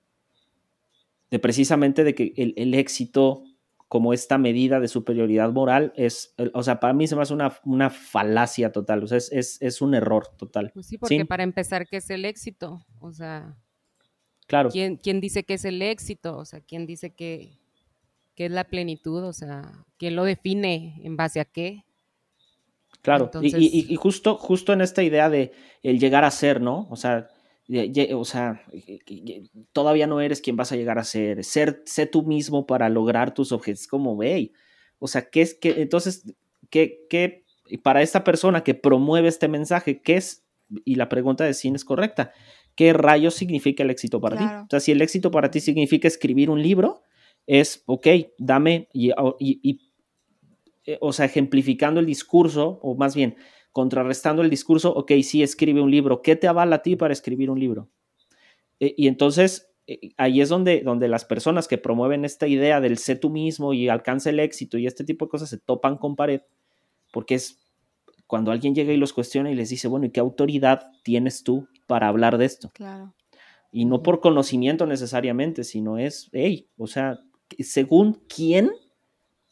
de, 1.31 1.39
precisamente 1.39 2.05
de 2.05 2.15
que 2.15 2.35
el, 2.37 2.75
éxito 2.75 3.45
como 3.89 4.13
esta 4.13 4.37
medida 4.37 4.79
de 4.79 4.89
superioridad 4.89 5.51
moral 5.51 5.95
es, 5.97 6.35
o 6.53 6.63
sea, 6.63 6.79
para 6.79 6.93
mí 6.93 7.07
se 7.07 7.17
me 7.17 7.23
hace 7.23 7.33
una, 7.33 7.59
una 7.65 7.89
falacia 7.89 8.71
total, 8.71 9.03
o 9.03 9.07
sea, 9.07 9.17
es, 9.17 9.59
es, 9.63 9.81
un 9.81 9.95
error 9.95 10.29
total. 10.37 10.73
Pues 10.75 10.87
sí, 10.87 10.99
porque 10.99 11.25
para 11.25 11.43
empezar, 11.43 11.89
¿qué 11.89 11.97
es 11.97 12.11
el 12.11 12.27
éxito? 12.27 12.85
O 13.01 13.13
sea, 13.13 13.57
claro. 14.47 14.69
¿quién, 14.69 14.99
¿quién 14.99 15.23
dice 15.23 15.45
que 15.45 15.55
es 15.55 15.65
el 15.65 15.81
éxito? 15.81 16.37
O 16.37 16.45
sea, 16.45 16.61
¿quién 16.61 16.87
dice 16.87 17.15
que, 17.15 17.62
qué 18.35 18.47
es 18.47 18.53
la 18.53 18.64
plenitud, 18.64 19.23
o 19.23 19.33
sea, 19.33 19.85
quién 19.99 20.16
lo 20.16 20.25
define, 20.25 21.01
en 21.05 21.16
base 21.16 21.40
a 21.40 21.45
qué. 21.45 21.85
Claro, 23.03 23.31
y, 23.42 23.97
justo, 23.97 24.37
justo 24.37 24.73
en 24.73 24.81
esta 24.81 25.03
idea 25.03 25.29
de 25.29 25.53
el 25.83 25.99
llegar 25.99 26.25
a 26.25 26.31
ser, 26.31 26.61
¿no? 26.61 26.87
O 26.88 26.97
sea, 26.97 27.29
o 28.14 28.25
sea, 28.25 28.62
todavía 29.73 30.07
no 30.07 30.21
eres 30.21 30.40
quien 30.40 30.57
vas 30.57 30.73
a 30.73 30.77
llegar 30.77 30.99
a 30.99 31.05
ser. 31.05 31.42
Ser, 31.42 31.83
sé 31.85 32.07
tú 32.07 32.23
mismo 32.23 32.66
para 32.66 32.88
lograr 32.88 33.35
tus 33.35 33.51
objetivos. 33.51 33.88
Como, 33.88 34.16
ve, 34.16 34.53
o 34.99 35.09
sea, 35.09 35.31
¿qué 35.31 35.42
es 35.42 35.55
que, 35.55 35.83
entonces, 35.83 36.33
qué, 36.71 37.07
qué, 37.11 37.45
para 37.83 38.03
esta 38.03 38.23
persona 38.23 38.62
que 38.62 38.75
promueve 38.75 39.29
este 39.29 39.49
mensaje, 39.49 40.01
qué 40.01 40.16
es, 40.16 40.45
y 40.85 40.95
la 40.95 41.09
pregunta 41.09 41.45
de 41.45 41.55
Cine 41.55 41.77
es 41.77 41.85
correcta, 41.85 42.33
¿qué 42.77 42.92
rayos 42.92 43.35
significa 43.35 43.83
el 43.83 43.90
éxito 43.90 44.21
para 44.21 44.37
ti? 44.37 44.45
O 44.45 44.66
sea, 44.71 44.81
si 44.81 44.92
el 44.92 45.03
éxito 45.03 45.31
para 45.31 45.51
ti 45.51 45.61
significa 45.61 46.07
escribir 46.07 46.51
un 46.51 46.62
libro, 46.62 47.03
es, 47.46 47.83
ok, 47.87 48.07
dame, 48.38 48.88
y, 48.92 49.11
y 49.38 49.92
eh, 50.85 50.98
o 51.00 51.12
sea, 51.12 51.26
ejemplificando 51.26 52.00
el 52.00 52.07
discurso, 52.07 52.81
o 52.83 52.96
más 52.96 53.14
bien, 53.14 53.37
contrarrestando 53.70 54.42
el 54.42 54.50
discurso, 54.50 54.92
ok, 54.92 55.12
sí, 55.22 55.42
escribe 55.42 55.81
un 55.81 55.90
libro, 55.90 56.22
¿qué 56.22 56.35
te 56.35 56.48
avala 56.48 56.76
a 56.76 56.83
ti 56.83 56.96
para 56.96 57.12
escribir 57.12 57.50
un 57.50 57.61
libro? 57.61 57.88
Eh, 58.81 58.94
y 58.96 59.07
entonces, 59.07 59.70
eh, 59.87 60.11
ahí 60.16 60.40
es 60.40 60.48
donde, 60.48 60.81
donde 60.81 61.07
las 61.07 61.24
personas 61.24 61.68
que 61.68 61.78
promueven 61.78 62.24
esta 62.24 62.48
idea 62.48 62.81
del 62.81 62.98
sé 62.98 63.14
tú 63.14 63.31
mismo 63.31 63.72
y 63.72 63.88
alcanza 63.88 64.31
el 64.31 64.40
éxito 64.40 64.76
y 64.76 64.87
este 64.87 65.05
tipo 65.05 65.26
de 65.26 65.31
cosas 65.31 65.50
se 65.50 65.59
topan 65.59 65.96
con 65.98 66.16
pared, 66.16 66.42
porque 67.12 67.37
es 67.37 67.61
cuando 68.26 68.50
alguien 68.50 68.74
llega 68.74 68.92
y 68.92 68.96
los 68.96 69.12
cuestiona 69.12 69.52
y 69.52 69.55
les 69.55 69.68
dice, 69.68 69.87
bueno, 69.87 70.07
¿y 70.07 70.11
qué 70.11 70.18
autoridad 70.18 70.90
tienes 71.05 71.44
tú 71.44 71.68
para 71.87 72.09
hablar 72.09 72.38
de 72.38 72.46
esto? 72.46 72.70
Claro. 72.74 73.14
Y 73.70 73.85
no 73.85 74.02
por 74.02 74.20
conocimiento 74.20 74.85
necesariamente, 74.87 75.62
sino 75.64 75.96
es, 75.96 76.28
hey, 76.33 76.68
o 76.76 76.87
sea, 76.87 77.20
según 77.61 78.23
quién 78.29 78.71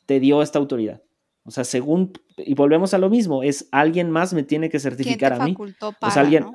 te 0.07 0.21
dio 0.21 0.43
esta 0.43 0.59
autoridad. 0.59 1.03
O 1.45 1.51
sea, 1.51 1.65
según, 1.65 2.13
y 2.37 2.55
volvemos 2.55 2.95
a 2.95 2.99
lo 2.99 3.09
mismo, 3.09 3.43
es 3.43 3.69
alguien 3.73 4.11
más 4.11 4.35
me 4.35 4.43
tiene 4.43 4.69
que 4.69 4.79
certificar 4.79 5.33
a 5.33 5.45
mí. 5.45 5.57
o 5.59 6.11
sea, 6.11 6.23
alguien, 6.23 6.47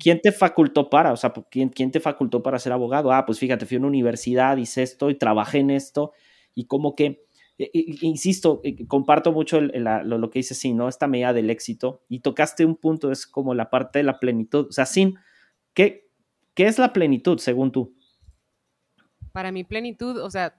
¿quién 0.00 0.20
te 0.20 0.32
facultó 0.32 0.90
para? 0.90 1.12
O 1.12 1.16
sea, 1.16 1.32
¿quién, 1.50 1.68
¿quién 1.68 1.90
te 1.90 2.00
facultó 2.00 2.42
para 2.42 2.58
ser 2.58 2.72
abogado? 2.72 3.12
Ah, 3.12 3.24
pues 3.24 3.38
fíjate, 3.38 3.66
fui 3.66 3.76
a 3.76 3.80
una 3.80 3.88
universidad, 3.88 4.56
hice 4.56 4.82
esto 4.82 5.10
y 5.10 5.14
trabajé 5.14 5.58
en 5.58 5.70
esto 5.70 6.12
y 6.54 6.66
como 6.66 6.94
que, 6.96 7.24
e, 7.58 7.70
e, 7.72 7.96
insisto, 8.02 8.60
e, 8.64 8.86
comparto 8.86 9.32
mucho 9.32 9.60
lo, 9.60 10.30
que 10.30 10.40
dice 10.40 10.54
sí, 10.54 10.74
¿no? 10.74 10.88
Esta 10.88 11.06
medida 11.06 11.32
del 11.32 11.50
éxito 11.50 12.02
y 12.08 12.20
tocaste 12.20 12.64
un 12.64 12.76
punto, 12.76 13.12
es 13.12 13.26
como 13.26 13.54
la 13.54 13.70
parte 13.70 14.00
de 14.00 14.02
la 14.02 14.18
plenitud. 14.18 14.66
O 14.68 14.72
sea, 14.72 14.84
sin, 14.86 15.16
¿qué, 15.74 16.08
qué 16.54 16.66
es 16.66 16.78
la 16.78 16.92
plenitud 16.92 17.38
según 17.38 17.70
tú? 17.70 17.94
Para 19.32 19.52
mí 19.52 19.62
plenitud, 19.62 20.18
o 20.18 20.30
sea, 20.30 20.56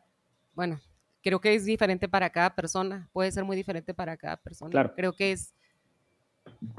bueno, 0.59 0.81
creo 1.23 1.39
que 1.39 1.53
es 1.55 1.63
diferente 1.63 2.09
para 2.09 2.29
cada 2.29 2.53
persona, 2.53 3.07
puede 3.13 3.31
ser 3.31 3.45
muy 3.45 3.55
diferente 3.55 3.93
para 3.93 4.17
cada 4.17 4.35
persona. 4.35 4.69
Claro. 4.69 4.93
Creo 4.93 5.13
que 5.13 5.31
es, 5.31 5.53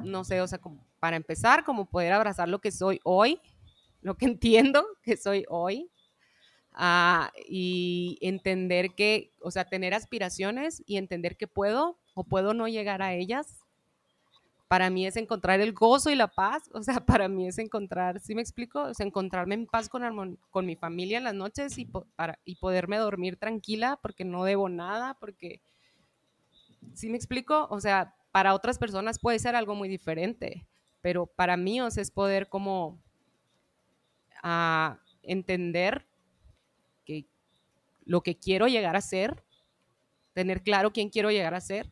no 0.05 0.23
sé, 0.23 0.43
o 0.43 0.47
sea, 0.47 0.59
como 0.59 0.87
para 0.99 1.17
empezar, 1.17 1.65
como 1.65 1.89
poder 1.89 2.13
abrazar 2.13 2.47
lo 2.47 2.59
que 2.59 2.73
soy 2.73 3.01
hoy, 3.05 3.41
lo 4.03 4.19
que 4.19 4.27
entiendo 4.37 4.85
que 5.03 5.17
soy 5.17 5.47
hoy, 5.49 5.91
ah, 6.73 7.33
y 7.49 8.19
entender 8.21 8.95
que, 8.95 9.33
o 9.41 9.51
sea, 9.51 9.65
tener 9.65 9.95
aspiraciones 9.95 10.83
y 10.85 10.99
entender 10.99 11.39
que 11.39 11.49
puedo 11.49 11.99
o 12.13 12.25
puedo 12.25 12.53
no 12.53 12.69
llegar 12.69 13.01
a 13.01 13.15
ellas 13.15 13.60
para 14.71 14.89
mí 14.89 15.05
es 15.05 15.17
encontrar 15.17 15.61
el 15.61 15.73
gozo 15.73 16.11
y 16.11 16.15
la 16.15 16.29
paz, 16.29 16.71
o 16.73 16.81
sea, 16.81 16.95
para 17.05 17.27
mí 17.27 17.49
es 17.49 17.59
encontrar, 17.59 18.21
¿sí 18.21 18.37
me 18.37 18.41
explico? 18.41 18.83
O 18.83 18.95
sea, 18.95 19.05
encontrarme 19.05 19.57
en 19.57 19.67
paz 19.67 19.89
con, 19.89 20.39
con 20.49 20.65
mi 20.65 20.77
familia 20.77 21.19
en 21.19 21.25
las 21.25 21.35
noches 21.35 21.77
y, 21.77 21.87
para, 21.87 22.39
y 22.45 22.55
poderme 22.55 22.99
dormir 22.99 23.37
tranquila 23.37 23.99
porque 24.01 24.25
no 24.25 24.45
debo 24.45 24.69
nada, 24.69 25.17
porque, 25.19 25.61
¿sí 26.95 27.11
me 27.11 27.17
explico? 27.17 27.67
O 27.69 27.81
sea, 27.81 28.15
para 28.31 28.55
otras 28.55 28.79
personas 28.79 29.19
puede 29.19 29.41
ser 29.41 29.57
algo 29.57 29.75
muy 29.75 29.89
diferente, 29.89 30.69
pero 31.01 31.27
para 31.27 31.57
mí, 31.57 31.81
es 31.81 32.13
poder 32.13 32.49
como 32.49 33.03
ah, 34.41 35.01
entender 35.25 36.07
que 37.05 37.27
lo 38.05 38.21
que 38.21 38.39
quiero 38.39 38.69
llegar 38.69 38.95
a 38.95 39.01
ser, 39.01 39.43
tener 40.33 40.63
claro 40.63 40.93
quién 40.93 41.11
quiero 41.11 41.33
llegar 41.33 41.55
a 41.55 41.61
ser 41.61 41.91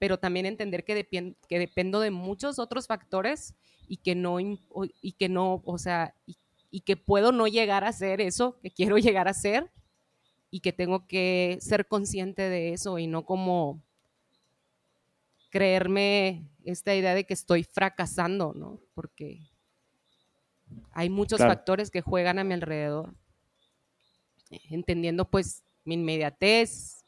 pero 0.00 0.18
también 0.18 0.46
entender 0.46 0.82
que, 0.82 1.06
que 1.46 1.58
dependo 1.58 2.00
de 2.00 2.10
muchos 2.10 2.58
otros 2.58 2.86
factores 2.86 3.54
y 3.86 3.98
que 3.98 4.14
no, 4.14 4.40
y 4.40 5.12
que 5.12 5.28
no, 5.28 5.60
o 5.66 5.76
sea, 5.76 6.14
y, 6.26 6.80
que 6.80 6.96
puedo 6.96 7.32
no 7.32 7.46
llegar 7.46 7.84
a 7.84 7.92
ser 7.92 8.22
eso 8.22 8.58
que 8.62 8.70
quiero 8.70 8.96
llegar 8.96 9.28
a 9.28 9.34
ser 9.34 9.70
y 10.50 10.60
que 10.60 10.72
tengo 10.72 11.06
que 11.06 11.58
ser 11.60 11.86
consciente 11.86 12.48
de 12.48 12.72
eso 12.72 12.98
y 12.98 13.06
no 13.06 13.26
como 13.26 13.82
creerme 15.50 16.48
esta 16.64 16.94
idea 16.94 17.14
de 17.14 17.24
que 17.24 17.34
estoy 17.34 17.62
fracasando, 17.62 18.54
¿no? 18.54 18.80
Porque 18.94 19.50
hay 20.92 21.10
muchos 21.10 21.40
factores 21.40 21.90
que 21.90 22.00
juegan 22.00 22.38
a 22.38 22.44
mi 22.44 22.54
alrededor, 22.54 23.12
entendiendo 24.70 25.28
pues 25.28 25.62
mi 25.84 25.94
inmediatez, 25.94 27.04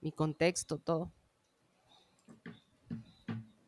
mi 0.00 0.10
contexto, 0.10 0.78
todo. 0.78 1.12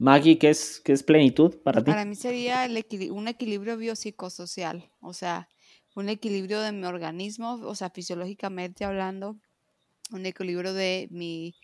Maggie, 0.05 0.39
¿qué 0.39 0.51
es, 0.51 0.83
qué 0.85 0.93
es 0.93 1.03
plenitud 1.03 1.57
para 1.63 1.83
ti? 1.83 1.91
Para 1.91 2.05
mí 2.05 2.15
sería 2.15 2.69
un 3.11 3.27
equilibrio 3.27 3.79
biopsicosocial, 3.79 4.91
o 5.01 5.15
sea, 5.15 5.49
un 5.97 6.11
equilibrio 6.11 6.61
de 6.61 6.73
mi 6.73 6.85
organismo, 6.85 7.55
o 7.55 7.75
sea, 7.75 7.89
fisiológicamente 7.89 8.85
hablando, 8.85 9.39
un 10.13 10.27
equilibrio 10.27 10.75
de 10.75 11.09
mi, 11.11 11.55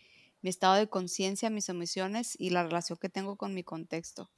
estado 0.41 0.73
de 0.73 0.89
conciencia, 0.89 1.51
mis 1.51 1.69
emociones 1.69 2.35
y 2.35 2.49
la 2.49 2.63
relación 2.63 2.97
que 2.99 3.09
tengo 3.09 3.35
con 3.35 3.53
mi 3.53 3.63
contexto. 3.63 4.31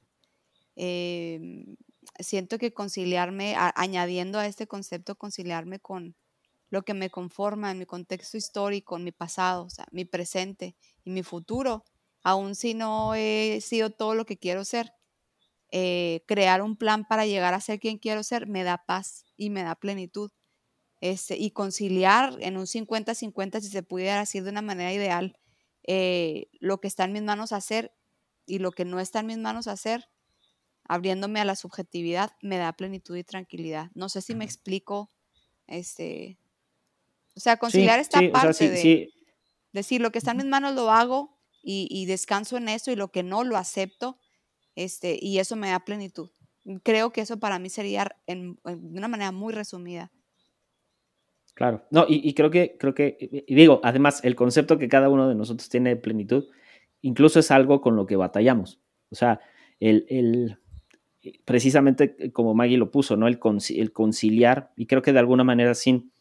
Em, 0.76 1.76
siento 2.18 2.58
que 2.58 2.74
conciliarme, 2.74 3.54
añadiendo 3.56 4.38
a 4.38 4.46
este 4.46 4.66
concepto, 4.66 5.14
conciliarme 5.14 5.80
con 5.80 6.14
lo 6.68 6.82
que 6.82 6.92
me 6.92 7.08
conforma 7.08 7.70
en 7.70 7.78
mi 7.78 7.86
contexto 7.86 8.36
histórico, 8.36 8.98
en 8.98 9.04
mi 9.04 9.12
pasado, 9.12 9.64
o 9.64 9.70
sea, 9.70 9.86
mi 9.92 10.04
presente 10.04 10.76
y 11.04 11.10
mi 11.10 11.22
futuro, 11.22 11.86
aún 12.24 12.56
si 12.56 12.74
no 12.74 13.14
he 13.14 13.60
sido 13.60 13.90
todo 13.90 14.14
lo 14.14 14.24
que 14.24 14.38
quiero 14.38 14.64
ser, 14.64 14.92
eh, 15.70 16.24
crear 16.26 16.62
un 16.62 16.76
plan 16.76 17.04
para 17.04 17.26
llegar 17.26 17.54
a 17.54 17.60
ser 17.60 17.78
quien 17.78 17.98
quiero 17.98 18.22
ser 18.22 18.48
me 18.48 18.64
da 18.64 18.78
paz 18.86 19.24
y 19.36 19.50
me 19.50 19.62
da 19.62 19.76
plenitud. 19.76 20.32
Este, 21.00 21.36
y 21.36 21.50
conciliar 21.50 22.36
en 22.40 22.56
un 22.56 22.66
50-50, 22.66 23.60
si 23.60 23.68
se 23.68 23.82
pudiera 23.82 24.20
decir 24.20 24.42
de 24.42 24.50
una 24.50 24.62
manera 24.62 24.92
ideal, 24.92 25.38
eh, 25.86 26.48
lo 26.60 26.80
que 26.80 26.88
está 26.88 27.04
en 27.04 27.12
mis 27.12 27.22
manos 27.22 27.52
hacer 27.52 27.92
y 28.46 28.58
lo 28.58 28.72
que 28.72 28.86
no 28.86 29.00
está 29.00 29.20
en 29.20 29.26
mis 29.26 29.38
manos 29.38 29.66
hacer, 29.66 30.08
abriéndome 30.84 31.40
a 31.40 31.44
la 31.44 31.56
subjetividad, 31.56 32.32
me 32.40 32.56
da 32.56 32.72
plenitud 32.72 33.16
y 33.16 33.24
tranquilidad. 33.24 33.90
No 33.94 34.08
sé 34.08 34.22
si 34.22 34.34
me 34.34 34.46
explico, 34.46 35.10
este, 35.66 36.38
o 37.36 37.40
sea, 37.40 37.58
conciliar 37.58 38.00
esta 38.00 38.20
parte 38.32 38.70
de 38.70 39.10
decir 39.72 40.00
lo 40.00 40.10
que 40.10 40.18
está 40.18 40.30
en 40.30 40.38
mis 40.38 40.46
manos 40.46 40.74
lo 40.74 40.90
hago, 40.90 41.33
y, 41.64 42.06
descanso 42.06 42.56
en 42.56 42.68
eso 42.68 42.90
y 42.90 42.96
lo 42.96 43.08
que 43.08 43.22
no 43.22 43.44
lo 43.44 43.56
acepto 43.56 44.18
este, 44.76 45.18
y 45.20 45.38
eso 45.38 45.56
me 45.56 45.70
da 45.70 45.80
plenitud. 45.80 46.30
Creo 46.82 47.10
que 47.10 47.20
eso 47.20 47.38
para 47.38 47.58
mí 47.58 47.68
sería 47.68 48.16
en, 48.26 48.58
de 48.64 48.98
una 48.98 49.08
manera 49.08 49.32
muy 49.32 49.52
resumida. 49.52 50.10
Claro, 51.54 51.84
no, 51.90 52.04
y, 52.08 52.34
creo 52.34 52.50
que, 52.50 52.76
creo 52.78 52.94
que, 52.94 53.16
y 53.46 53.54
digo, 53.54 53.80
además, 53.84 54.24
el 54.24 54.34
concepto 54.34 54.76
que 54.76 54.88
cada 54.88 55.08
uno 55.08 55.28
de 55.28 55.36
nosotros 55.36 55.68
tiene 55.68 55.90
de 55.90 55.96
plenitud, 55.96 56.46
incluso 57.00 57.38
es 57.38 57.50
algo 57.50 57.80
con 57.80 57.94
lo 57.94 58.06
que 58.06 58.16
batallamos. 58.16 58.80
O 59.10 59.14
sea, 59.14 59.40
el, 59.78 60.04
el 60.08 60.58
precisamente 61.44 62.32
como 62.32 62.54
Maggie 62.54 62.76
lo 62.76 62.90
puso, 62.90 63.16
¿no? 63.16 63.28
El, 63.28 63.38
el, 63.76 63.92
conciliar, 63.92 64.72
y 64.76 64.86
creo 64.86 65.02
que 65.02 65.12
de 65.12 65.18
alguna 65.18 65.44
manera 65.44 65.74
sin 65.74 66.12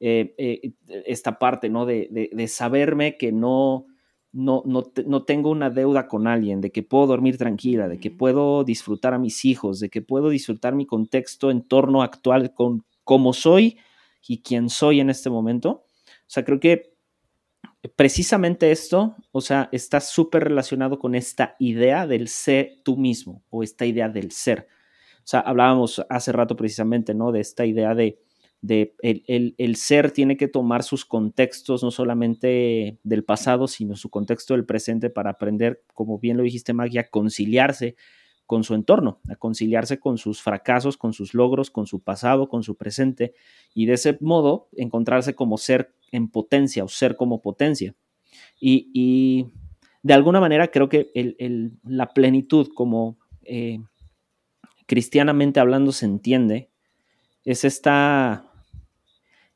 eh, 0.00 0.34
eh, 0.38 0.72
esta 1.06 1.38
parte, 1.38 1.68
¿no? 1.68 1.86
De, 1.86 2.08
de, 2.10 2.30
de, 2.32 2.48
saberme 2.48 3.16
que 3.16 3.32
no, 3.32 3.86
no, 4.32 4.62
no, 4.64 5.22
tengo 5.24 5.50
una 5.50 5.70
deuda 5.70 6.06
con 6.06 6.26
alguien, 6.26 6.60
de 6.60 6.70
que 6.70 6.82
puedo 6.82 7.06
dormir 7.06 7.36
tranquila, 7.36 7.88
de 7.88 7.98
que 7.98 8.10
puedo 8.10 8.62
disfrutar 8.62 9.12
a 9.12 9.18
mis 9.18 9.44
hijos, 9.44 9.80
de 9.80 9.90
que 9.90 10.02
puedo 10.02 10.28
disfrutar 10.28 10.74
mi 10.74 10.86
contexto, 10.86 11.50
entorno 11.50 12.02
actual 12.02 12.54
con 12.54 12.84
cómo 13.02 13.32
soy 13.32 13.78
y 14.26 14.42
quién 14.42 14.68
soy 14.68 15.00
en 15.00 15.10
este 15.10 15.30
momento. 15.30 15.70
O 15.70 16.28
sea, 16.28 16.44
creo 16.44 16.60
que 16.60 16.94
precisamente 17.96 18.70
esto, 18.70 19.16
o 19.32 19.40
sea, 19.40 19.68
está 19.72 20.00
súper 20.00 20.44
relacionado 20.44 20.98
con 20.98 21.14
esta 21.14 21.56
idea 21.58 22.06
del 22.06 22.28
ser 22.28 22.78
tú 22.84 22.96
mismo 22.96 23.42
o 23.50 23.62
esta 23.62 23.84
idea 23.86 24.08
del 24.08 24.30
ser. 24.30 24.68
O 25.18 25.26
sea, 25.30 25.40
hablábamos 25.40 26.04
hace 26.08 26.32
rato 26.32 26.56
precisamente, 26.56 27.14
¿no? 27.14 27.32
De 27.32 27.40
esta 27.40 27.66
idea 27.66 27.94
de, 27.94 28.20
de 28.62 28.94
el, 29.02 29.76
ser 29.76 30.10
tiene 30.10 30.36
que 30.36 30.48
tomar 30.48 30.82
sus 30.82 31.04
contextos, 31.04 31.82
no 31.82 31.90
solamente 31.90 32.98
del 33.02 33.24
pasado, 33.24 33.66
sino 33.68 33.96
su 33.96 34.10
contexto 34.10 34.54
del 34.54 34.66
presente 34.66 35.08
para 35.08 35.30
aprender, 35.30 35.82
como 35.94 36.18
bien 36.18 36.36
lo 36.36 36.42
dijiste, 36.42 36.72
Maggie, 36.72 37.00
a 37.00 37.08
conciliarse 37.08 37.96
con 38.46 38.64
su 38.64 38.74
entorno, 38.74 39.20
a 39.28 39.36
conciliarse 39.36 40.00
con 40.00 40.18
sus 40.18 40.42
fracasos, 40.42 40.96
con 40.96 41.12
sus 41.12 41.34
logros, 41.34 41.70
con 41.70 41.86
su 41.86 42.00
pasado, 42.00 42.48
con 42.48 42.62
su 42.62 42.76
presente, 42.76 43.32
y 43.74 43.86
de 43.86 43.94
ese 43.94 44.18
modo 44.20 44.68
encontrarse 44.72 45.34
como 45.34 45.56
ser 45.56 45.94
en 46.10 46.28
potencia 46.28 46.84
o 46.84 46.88
ser 46.88 47.16
como 47.16 47.40
potencia. 47.40 47.94
Y, 48.60 49.46
de 50.02 50.14
alguna 50.14 50.40
manera 50.40 50.68
creo 50.68 50.88
que 50.88 51.12
la 51.84 52.14
plenitud, 52.14 52.68
como 52.74 53.18
eh, 53.44 53.80
cristianamente 54.86 55.60
hablando 55.60 55.92
se 55.92 56.06
entiende, 56.06 56.70
es 57.44 57.64
esta, 57.64 58.49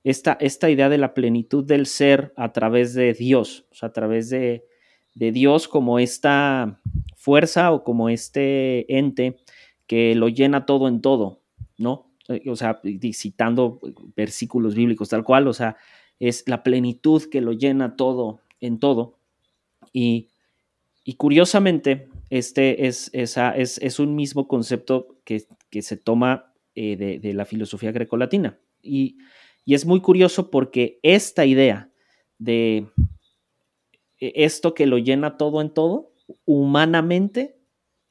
esta, 0.05 0.37
esta, 0.41 0.71
idea 0.71 0.89
de 0.89 0.99
la 0.99 1.15
plenitud 1.15 1.65
del 1.65 1.87
ser 1.87 2.33
a 2.37 2.53
través 2.53 2.95
de 2.95 3.15
Dios, 3.15 3.67
o 3.73 3.75
sea, 3.75 3.89
a 3.89 3.93
través 3.93 4.31
de, 4.31 4.67
de 5.15 5.33
Dios 5.33 5.67
como 5.67 5.99
esta 5.99 6.81
fuerza 7.17 7.73
o 7.73 7.85
como 7.85 8.09
este 8.09 8.99
ente 8.99 9.39
que 9.87 10.15
lo 10.15 10.29
llena 10.29 10.67
todo 10.67 10.89
en 10.89 11.01
todo, 11.01 11.41
¿no? 11.79 12.11
Eh, 12.29 12.43
o 12.49 12.57
sea, 12.57 12.81
citando 13.13 13.81
versículos 14.17 14.75
bíblicos 14.75 15.09
tal 15.09 15.25
cual, 15.25 15.49
o 15.49 15.53
sea, 15.53 15.77
es 16.19 16.45
la 16.47 16.63
plenitud 16.63 17.23
que 17.31 17.41
lo 17.41 17.53
llena 17.53 17.97
todo 17.97 18.41
en 18.61 18.79
todo. 18.79 19.19
Y, 19.93 20.29
curiosamente, 21.17 22.09
este 22.31 22.87
es, 22.87 23.11
es, 23.13 23.37
es, 23.79 23.99
un 23.99 24.17
mismo 24.17 24.49
concepto 24.49 25.19
que, 25.25 25.47
se 25.83 25.97
toma 25.97 26.53
eh, 26.75 26.97
de, 26.97 27.35
la 27.35 27.45
filosofía 27.45 27.93
grecolatina. 27.93 28.59
Y, 28.83 29.19
y 29.65 29.75
es 29.75 29.87
muy 29.87 30.01
curioso 30.01 30.51
porque 30.51 30.99
esta 31.03 31.47
idea 31.47 31.91
de 32.39 32.89
e, 34.21 34.33
esto 34.37 34.75
que 34.75 34.87
lo 34.87 34.99
llena 34.99 35.37
todo 35.37 35.61
en 35.61 35.71
todo, 35.71 36.13
humanamente 36.45 37.59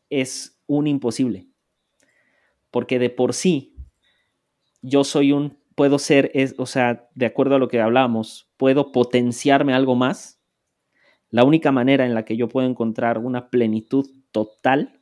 es 0.10 0.60
un 0.68 0.88
imposible. 0.88 1.48
Porque 2.72 3.00
de 3.00 3.10
por 3.10 3.34
sí, 3.34 3.76
yo 4.82 5.04
soy 5.04 5.32
un, 5.32 5.58
puedo 5.76 6.00
ser, 6.00 6.32
es, 6.34 6.56
o 6.58 6.66
sea, 6.66 7.10
de 7.16 7.26
acuerdo 7.26 7.56
a 7.56 7.60
lo 7.60 7.68
que 7.68 7.80
hablábamos, 7.80 8.50
puedo 8.58 8.92
potenciarme 8.92 9.74
algo 9.74 9.96
más. 9.96 10.40
La 11.30 11.44
única 11.44 11.72
manera 11.72 12.06
en 12.06 12.14
la 12.14 12.26
que 12.26 12.38
yo 12.38 12.48
puedo 12.50 12.68
encontrar 12.68 13.18
una 13.18 13.50
plenitud 13.50 14.10
total, 14.32 15.00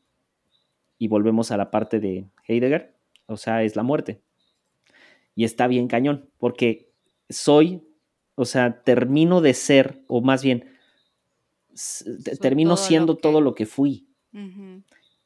y 0.97 1.07
volvemos 1.07 1.49
a 1.49 1.57
la 1.57 1.71
parte 1.71 1.99
de 1.99 2.27
Heidegger, 2.47 2.95
o 3.25 3.35
sea, 3.35 3.63
es 3.63 3.75
la 3.75 3.81
muerte. 3.81 4.21
Y 5.35 5.43
está 5.43 5.67
bien 5.67 5.87
cañón, 5.87 6.29
porque 6.37 6.91
soy, 7.29 7.83
o 8.35 8.45
sea, 8.45 8.83
termino 8.83 9.41
de 9.41 9.53
ser, 9.53 10.03
o 10.07 10.21
más 10.21 10.43
bien, 10.43 10.65
termino 12.41 12.77
siendo 12.77 13.15
todo 13.15 13.41
lo 13.41 13.55
que 13.55 13.65
fui. 13.65 14.07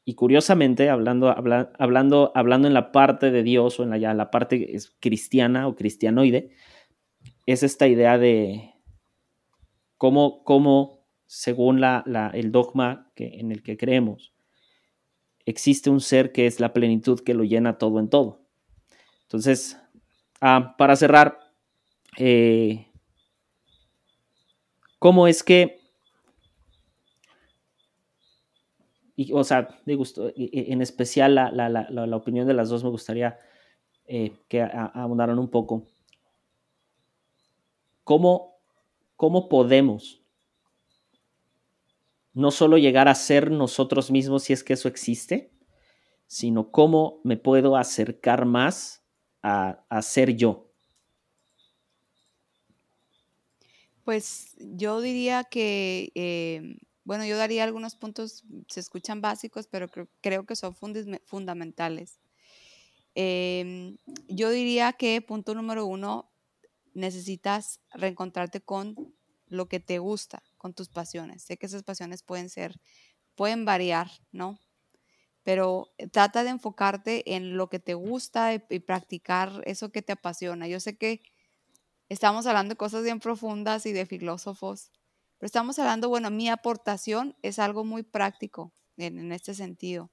Y 0.04 0.14
curiosamente, 0.14 0.88
hablando, 0.88 1.28
hablando, 1.30 2.30
hablando 2.34 2.68
en 2.68 2.74
la 2.74 2.92
parte 2.92 3.30
de 3.30 3.42
Dios 3.42 3.80
o 3.80 3.82
en 3.82 3.90
la, 3.90 3.98
ya, 3.98 4.14
la 4.14 4.30
parte 4.30 4.76
cristiana 5.00 5.66
o 5.66 5.74
cristianoide, 5.74 6.50
es 7.46 7.62
esta 7.62 7.88
idea 7.88 8.18
de 8.18 8.74
cómo, 9.96 10.44
cómo 10.44 11.06
según 11.26 11.80
la, 11.80 12.04
el 12.34 12.52
dogma 12.52 13.10
que, 13.14 13.40
en 13.40 13.50
el 13.50 13.62
que 13.62 13.76
creemos, 13.76 14.32
existe 15.44 15.90
un 15.90 16.00
ser 16.00 16.32
que 16.32 16.46
es 16.46 16.60
la 16.60 16.72
plenitud 16.72 17.20
que 17.20 17.34
lo 17.34 17.44
llena 17.44 17.78
todo 17.78 17.98
en 17.98 18.08
todo. 18.08 18.46
Entonces, 19.22 19.80
ah, 20.40 20.74
para 20.76 20.96
cerrar, 20.96 21.38
eh, 22.18 22.86
¿cómo 24.98 25.26
es 25.26 25.42
que 25.42 25.80
y, 29.16 29.32
o 29.32 29.42
sea, 29.44 29.68
de 29.86 29.94
gusto, 29.94 30.30
en 30.36 30.82
especial 30.82 31.34
la, 31.34 31.50
la, 31.50 31.70
la, 31.70 31.88
la, 31.88 32.16
opinión 32.16 32.46
de 32.46 32.52
las 32.52 32.68
dos 32.68 32.84
me 32.84 32.90
gustaría 32.90 33.38
eh, 34.06 34.32
que 34.48 34.62
abundaran 34.62 35.38
un 35.38 35.48
poco. 35.48 35.86
¿Cómo, 38.04 38.58
¿Cómo 39.16 39.48
podemos 39.48 40.22
no 42.34 42.50
solo 42.50 42.76
llegar 42.76 43.08
a 43.08 43.14
ser 43.14 43.50
nosotros 43.50 44.10
mismos 44.10 44.44
si 44.44 44.52
es 44.52 44.62
que 44.62 44.74
eso 44.74 44.88
existe, 44.88 45.50
sino 46.26 46.70
cómo 46.70 47.20
me 47.24 47.38
puedo 47.38 47.76
acercar 47.76 48.44
más 48.44 49.02
a, 49.46 50.02
ser 50.02 50.36
yo? 50.36 50.70
Pues 54.04 54.54
yo 54.58 55.00
diría 55.00 55.44
que 55.44 56.12
eh, 56.14 56.78
bueno, 57.06 57.24
yo 57.24 57.36
daría 57.36 57.62
algunos 57.62 57.94
puntos, 57.94 58.42
se 58.66 58.80
escuchan 58.80 59.20
básicos, 59.20 59.68
pero 59.68 59.88
creo, 60.20 60.44
que 60.44 60.56
son 60.56 60.74
fundamentales. 60.74 62.18
Em, 63.14 63.96
yo 64.28 64.50
diría 64.50 64.92
que 64.92 65.22
punto 65.22 65.54
número 65.54 65.86
uno, 65.86 66.28
necesitas 66.94 67.80
reencontrarte 67.92 68.60
con 68.60 68.96
lo 69.46 69.68
que 69.68 69.78
te 69.78 70.00
gusta, 70.00 70.42
con 70.58 70.74
tus 70.74 70.88
pasiones. 70.88 71.42
Sé 71.42 71.56
que 71.58 71.66
esas 71.66 71.84
pasiones 71.84 72.24
pueden 72.24 72.50
ser, 72.50 72.80
pueden 73.36 73.64
variar, 73.64 74.10
¿no? 74.32 74.58
Pero 75.46 75.92
trata 76.10 76.42
de 76.42 76.50
enfocarte 76.50 77.36
en 77.36 77.56
lo 77.56 77.68
que 77.68 77.78
te 77.78 77.94
gusta 77.94 78.52
y, 78.52 78.62
y 78.68 78.80
practicar 78.80 79.62
eso 79.64 79.92
que 79.92 80.02
te 80.02 80.12
apasiona. 80.12 80.66
Yo 80.66 80.80
sé 80.80 80.98
que 80.98 81.22
estamos 82.08 82.46
hablando 82.46 82.70
de 82.70 82.76
cosas 82.76 83.04
bien 83.04 83.20
profundas 83.20 83.86
y 83.86 83.92
de 83.92 84.06
filósofos, 84.06 84.90
pero 85.38 85.46
estamos 85.46 85.78
hablando, 85.78 86.08
bueno, 86.08 86.30
mi 86.30 86.48
aportación 86.48 87.36
es 87.42 87.60
algo 87.60 87.84
muy 87.84 88.02
práctico 88.02 88.72
en, 88.96 89.30
este 89.32 89.54
sentido. 89.54 90.10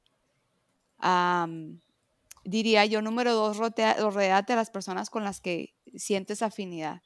diría 2.44 2.86
yo, 2.86 3.02
número 3.02 3.34
dos, 3.34 3.58
rodeate 3.58 4.54
a 4.54 4.56
las 4.56 4.70
personas 4.70 5.10
con 5.10 5.24
las 5.24 5.42
que 5.42 5.74
sientes 5.96 6.44
afinidad. 6.44 7.02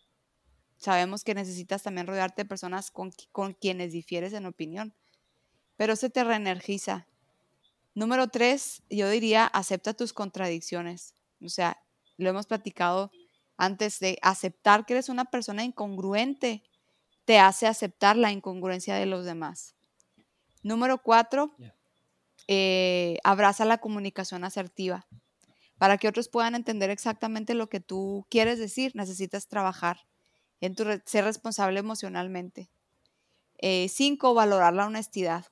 Sabemos 0.77 1.23
que 1.23 1.33
necesitas 1.33 1.83
también 1.83 2.07
rodearte 2.07 2.43
de 2.43 2.49
personas 2.49 2.91
con, 2.91 3.11
con 3.31 3.53
quienes 3.53 3.93
difieres 3.93 4.33
en 4.33 4.45
opinión, 4.45 4.93
pero 5.75 5.95
se 5.95 6.09
te 6.09 6.23
reenergiza. 6.23 7.07
Número 7.97 8.27
tres, 8.27 8.83
yo 8.91 9.09
diría, 9.09 9.47
acepta 9.47 9.95
tus 9.95 10.13
contradicciones. 10.13 11.15
O 11.43 11.49
sea, 11.49 11.81
lo 12.17 12.29
hemos 12.29 12.45
platicado 12.45 13.09
antes 13.57 13.99
de 13.99 14.19
aceptar 14.21 14.85
que 14.85 14.93
eres 14.93 15.09
una 15.09 15.25
persona 15.25 15.63
incongruente 15.63 16.61
te 17.25 17.39
hace 17.39 17.65
aceptar 17.65 18.15
la 18.15 18.31
incongruencia 18.31 18.93
de 18.93 19.07
los 19.07 19.25
demás. 19.25 19.73
Número 20.61 21.01
cuatro, 21.01 21.55
eh, 22.47 23.17
abraza 23.23 23.65
la 23.65 23.79
comunicación 23.79 24.43
asertiva. 24.43 25.07
Para 25.79 25.97
que 25.97 26.07
otros 26.07 26.29
puedan 26.29 26.53
entender 26.53 26.91
exactamente 26.91 27.55
lo 27.55 27.67
que 27.67 27.79
tú 27.79 28.27
quieres 28.29 28.59
decir, 28.59 28.91
necesitas 28.93 29.47
trabajar 29.47 30.01
en 30.61 30.75
tu 30.75 30.83
ser 31.07 31.25
responsable 31.25 31.79
emocionalmente. 31.79 32.69
Eh, 33.57 33.89
cinco, 33.89 34.35
valorar 34.35 34.75
la 34.75 34.85
honestidad 34.85 35.47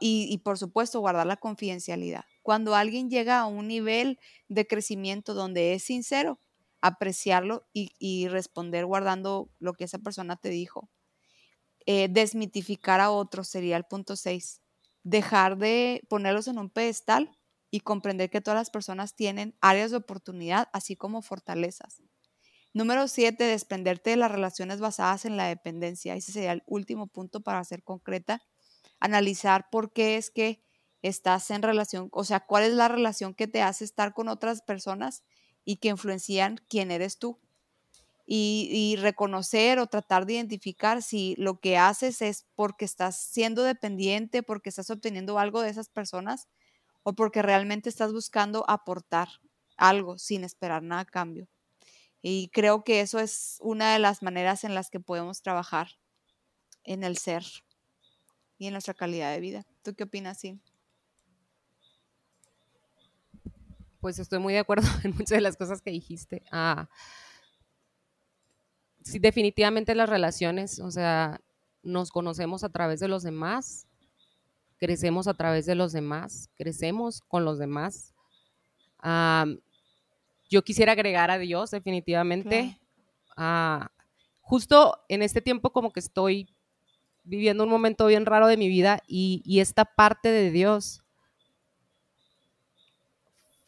y, 0.00 0.38
por 0.38 0.58
supuesto 0.58 1.00
guardar 1.00 1.26
la 1.26 1.36
confidencialidad. 1.36 2.24
Cuando 2.42 2.74
alguien 2.74 3.10
llega 3.10 3.40
a 3.40 3.46
un 3.46 3.68
nivel 3.68 4.18
de 4.48 4.66
crecimiento 4.66 5.34
donde 5.34 5.74
es 5.74 5.84
sincero, 5.84 6.40
apreciarlo 6.82 7.66
y 7.74 8.28
responder 8.28 8.86
guardando 8.86 9.50
lo 9.58 9.74
que 9.74 9.84
esa 9.84 9.98
persona 9.98 10.36
te 10.36 10.48
dijo. 10.50 10.88
Eh, 11.86 12.08
desmitificar 12.10 13.00
a 13.00 13.10
otros 13.10 13.48
sería 13.48 13.76
el 13.76 13.84
punto 13.84 14.16
6. 14.16 14.60
Dejar 15.02 15.56
de 15.58 16.02
ponerlos 16.08 16.46
en 16.48 16.58
un 16.58 16.70
pedestal 16.70 17.30
y 17.70 17.80
comprender 17.80 18.30
que 18.30 18.40
todas 18.40 18.58
las 18.60 18.70
personas 18.70 19.14
tienen 19.16 19.56
áreas 19.60 19.90
de 19.90 19.96
oportunidad, 19.98 20.68
así 20.72 20.96
como 20.96 21.22
fortalezas. 21.22 22.02
Número 22.74 23.08
7, 23.08 23.44
desprenderte 23.44 24.10
de 24.10 24.16
las 24.16 24.32
relaciones 24.32 24.80
basadas 24.80 25.24
en 25.24 25.36
la 25.36 25.46
dependencia. 25.48 26.14
Ese 26.16 26.32
sería 26.32 26.52
el 26.52 26.62
último 26.66 27.06
punto 27.08 27.40
para 27.42 27.64
ser 27.64 27.82
concreta. 27.84 28.42
Analizar 29.00 29.68
por 29.70 29.92
qué 29.92 30.16
es 30.16 30.30
que 30.30 30.62
estás 31.02 31.50
en 31.50 31.62
relación, 31.62 32.08
o 32.12 32.24
sea, 32.24 32.40
cuál 32.40 32.64
es 32.64 32.74
la 32.74 32.88
relación 32.88 33.34
que 33.34 33.48
te 33.48 33.62
hace 33.62 33.84
estar 33.84 34.12
con 34.12 34.28
otras 34.28 34.62
personas 34.62 35.24
y 35.64 35.76
que 35.76 35.88
influencian 35.88 36.60
quién 36.68 36.90
eres 36.90 37.18
tú 37.18 37.38
y, 38.32 38.94
reconocer 39.00 39.80
o 39.80 39.88
tratar 39.88 40.24
de 40.24 40.34
identificar 40.34 41.02
si 41.02 41.34
lo 41.36 41.58
que 41.58 41.76
haces 41.76 42.22
es 42.22 42.46
porque 42.54 42.84
estás 42.84 43.20
siendo 43.20 43.64
dependiente, 43.64 44.44
porque 44.44 44.68
estás 44.68 44.88
obteniendo 44.90 45.40
algo 45.40 45.62
de 45.62 45.70
esas 45.70 45.88
personas 45.88 46.46
o 47.02 47.14
porque 47.14 47.42
realmente 47.42 47.88
estás 47.88 48.12
buscando 48.12 48.64
aportar 48.68 49.28
algo 49.76 50.16
sin 50.16 50.44
esperar 50.44 50.84
nada 50.84 51.02
a 51.02 51.06
cambio. 51.06 51.48
Y 52.22 52.50
creo 52.50 52.84
que 52.84 53.00
eso 53.00 53.18
es 53.18 53.56
una 53.62 53.94
de 53.94 53.98
las 53.98 54.22
maneras 54.22 54.62
en 54.62 54.76
las 54.76 54.90
que 54.90 55.00
podemos 55.00 55.42
trabajar 55.42 55.88
en 56.84 57.02
el 57.02 57.16
ser 57.16 57.44
y 58.60 58.66
en 58.66 58.72
nuestra 58.72 58.92
calidad 58.92 59.32
de 59.32 59.40
vida. 59.40 59.66
¿Tú 59.82 59.94
qué 59.94 60.04
opinas, 60.04 60.38
sí? 60.38 60.60
Pues 64.00 64.18
estoy 64.18 64.38
muy 64.38 64.52
de 64.52 64.58
acuerdo 64.58 64.86
en 65.02 65.12
muchas 65.12 65.30
de 65.30 65.40
las 65.40 65.56
cosas 65.56 65.80
que 65.80 65.90
dijiste. 65.90 66.42
Ah, 66.52 66.86
sí, 69.02 69.18
definitivamente 69.18 69.94
las 69.94 70.10
relaciones, 70.10 70.78
o 70.78 70.90
sea, 70.90 71.40
nos 71.82 72.10
conocemos 72.10 72.62
a 72.62 72.68
través 72.68 73.00
de 73.00 73.08
los 73.08 73.22
demás, 73.22 73.86
crecemos 74.76 75.26
a 75.26 75.32
través 75.32 75.64
de 75.64 75.74
los 75.74 75.92
demás, 75.92 76.50
crecemos 76.54 77.22
con 77.22 77.46
los 77.46 77.58
demás. 77.58 78.12
yo 80.50 80.62
quisiera 80.62 80.92
agregar 80.92 81.30
a 81.30 81.38
Dios 81.38 81.70
definitivamente. 81.70 82.78
justo 84.42 85.02
en 85.08 85.22
este 85.22 85.40
tiempo 85.40 85.72
como 85.72 85.92
que 85.92 86.00
estoy 86.00 86.54
viviendo 87.24 87.64
un 87.64 87.70
momento 87.70 88.06
bien 88.06 88.26
raro 88.26 88.46
de 88.46 88.56
mi 88.56 88.68
vida 88.68 89.02
y, 89.06 89.60
esta 89.60 89.84
parte 89.84 90.30
de 90.30 90.50
Dios 90.50 91.02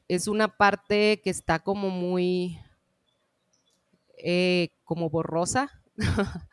es 0.08 0.28
una 0.28 0.56
parte 0.56 1.20
que 1.22 1.30
está 1.30 1.60
como 1.60 1.90
muy, 1.90 2.58
eh, 4.18 4.68
como 4.84 5.08
borrosa. 5.10 5.70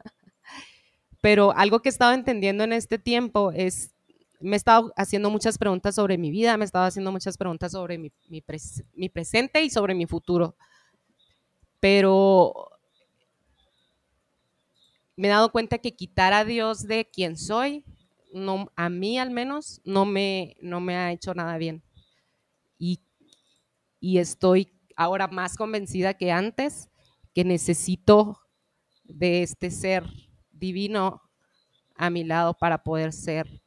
Pero 1.22 1.52
algo 1.56 1.82
que 1.82 1.90
he 1.90 1.92
estado 1.92 2.14
entendiendo 2.14 2.64
en 2.64 2.72
este 2.72 2.98
tiempo 2.98 3.52
es, 3.54 3.92
me 4.40 4.56
he 4.56 4.56
estado 4.56 4.94
haciendo 4.96 5.30
muchas 5.30 5.58
preguntas 5.58 5.96
sobre 5.96 6.18
mi 6.18 6.32
vida, 6.32 6.56
me 6.56 6.64
he 6.64 6.66
estado 6.66 6.86
haciendo 6.86 7.12
muchas 7.12 7.38
preguntas 7.38 7.74
sobre 7.74 7.98
mi, 7.98 8.12
mi 8.30 9.10
presente 9.10 9.64
y 9.64 9.70
sobre 9.70 9.96
mi 9.96 10.06
futuro. 10.06 10.56
Pero 11.82 12.79
me 15.20 15.28
he 15.28 15.32
dado 15.32 15.52
cuenta 15.52 15.80
que 15.80 15.98
quitar 15.98 16.32
a 16.32 16.46
Dios 16.46 16.88
de 16.88 17.04
quien 17.04 17.36
soy, 17.36 17.84
no, 18.32 18.72
a 18.78 18.88
mí 18.88 19.20
al 19.20 19.32
menos, 19.32 19.82
no 19.84 20.06
me, 20.06 20.56
no 20.62 20.80
me 20.80 20.96
ha 20.96 21.12
hecho 21.12 21.34
nada 21.34 21.58
bien. 21.58 21.84
Y, 22.78 23.02
y 24.00 24.20
estoy 24.20 24.72
ahora 24.96 25.28
más 25.28 25.58
convencida 25.58 26.14
que 26.14 26.32
antes 26.32 26.90
que 27.34 27.44
necesito 27.44 28.40
de 29.04 29.44
este 29.44 29.72
ser 29.72 30.06
divino 30.52 31.22
a 31.96 32.10
mi 32.10 32.24
lado 32.24 32.54
para 32.54 32.82
poder 32.82 33.12
ser 33.12 33.62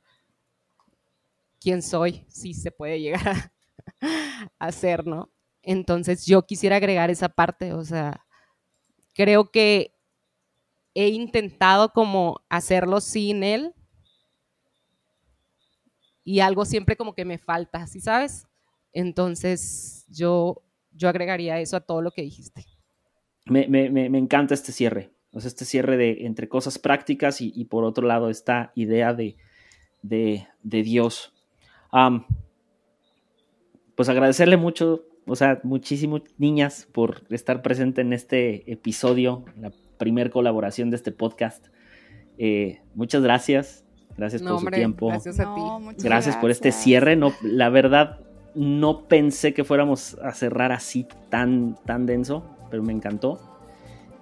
quien 1.60 1.82
soy, 1.82 2.24
si 2.28 2.54
se 2.54 2.70
puede 2.70 2.98
llegar 2.98 3.52
a, 4.58 4.72
ser, 4.72 5.06
¿no? 5.06 5.28
Entonces 5.60 6.24
yo 6.24 6.46
quisiera 6.46 6.76
agregar 6.76 7.10
esa 7.10 7.28
parte, 7.28 7.74
o 7.74 7.84
sea, 7.84 8.24
creo 9.12 9.50
que 9.50 9.91
he 10.94 11.08
intentado 11.08 11.90
como 11.90 12.40
hacerlo 12.48 13.00
sin 13.00 13.42
él 13.42 13.74
y 16.24 16.40
algo 16.40 16.64
siempre 16.64 16.96
como 16.96 17.14
que 17.14 17.24
me 17.24 17.38
falta, 17.38 17.86
¿sí 17.86 18.00
sabes? 18.00 18.46
Entonces 18.92 20.06
yo, 20.08 20.62
yo 20.92 21.08
agregaría 21.08 21.60
eso 21.60 21.76
a 21.76 21.80
todo 21.80 22.02
lo 22.02 22.10
que 22.10 22.22
dijiste. 22.22 22.66
Me, 23.46 23.64
encanta 24.18 24.54
este 24.54 24.70
cierre, 24.70 25.10
o 25.32 25.40
sea, 25.40 25.48
este 25.48 25.64
cierre 25.64 25.96
de 25.96 26.26
entre 26.26 26.48
cosas 26.48 26.78
prácticas 26.78 27.40
y, 27.40 27.64
por 27.64 27.84
otro 27.84 28.06
lado 28.06 28.30
esta 28.30 28.72
idea 28.76 29.14
de, 29.14 29.36
de, 30.02 30.46
Dios. 30.62 31.32
pues 33.96 34.08
agradecerle 34.08 34.56
mucho, 34.56 35.06
o 35.26 35.34
sea, 35.34 35.60
muchísimo 35.64 36.22
niñas 36.38 36.86
por 36.92 37.24
estar 37.30 37.62
presente 37.62 38.02
en 38.02 38.12
este 38.12 38.70
episodio, 38.70 39.44
primer 40.02 40.30
colaboración 40.30 40.90
de 40.90 40.96
este 40.96 41.12
podcast. 41.12 41.68
Eh, 42.36 42.80
muchas 42.96 43.22
gracias. 43.22 43.84
Gracias 44.16 44.42
por 44.42 44.58
su 44.58 44.66
tiempo. 44.66 45.06
Gracias 45.06 45.38
a 45.38 45.54
ti. 45.54 45.60
gracias, 46.02 46.36
por 46.38 46.50
este 46.50 46.72
cierre. 46.72 47.14
No, 47.14 47.32
la 47.40 47.68
verdad, 47.68 48.18
no 48.56 49.04
pensé 49.04 49.54
que 49.54 49.62
fuéramos 49.62 50.18
a 50.20 50.32
cerrar 50.32 50.72
así 50.72 51.06
tan, 51.30 51.76
tan 51.86 52.04
denso, 52.04 52.42
pero 52.68 52.82
me 52.82 52.92
encantó. 52.92 53.38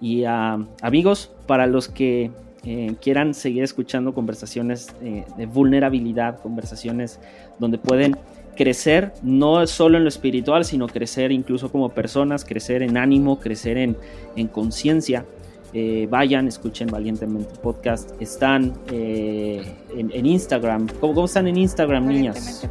Y 0.03 0.27
uh, 0.27 0.67
amigos, 0.83 1.33
para 1.47 1.67
los 1.67 1.89
que 1.89 2.31
eh, 2.65 2.95
quieran 3.01 3.33
seguir 3.33 3.63
escuchando 3.63 4.13
conversaciones 4.13 4.95
eh, 5.01 5.25
de 5.39 5.47
vulnerabilidad, 5.47 6.41
conversaciones 6.43 7.21
donde 7.59 7.79
pueden 7.79 8.19
crecer 8.55 9.15
no 9.23 9.67
solo 9.67 9.97
en 9.97 10.05
lo 10.05 10.11
espiritual, 10.11 10.67
sino 10.67 10.89
crecer 10.89 11.33
incluso 11.33 11.73
como 11.73 11.89
personas, 11.89 12.45
crecer 12.45 12.83
en 12.83 12.99
ánimo, 12.99 13.41
crecer 13.41 13.79
en, 13.79 13.97
en 14.37 14.47
conciencia. 14.47 15.25
Eh, 15.73 16.09
vayan, 16.11 16.49
escuchen 16.49 16.89
Valientemente 16.89 17.55
Podcast. 17.63 18.11
Están 18.21 18.73
eh, 18.91 19.63
en, 19.97 20.27
Instagram. 20.27 20.89
¿Cómo, 21.01 21.25
están 21.25 21.47
en 21.47 21.57
Instagram, 21.59 22.07
niñas? 22.07 22.67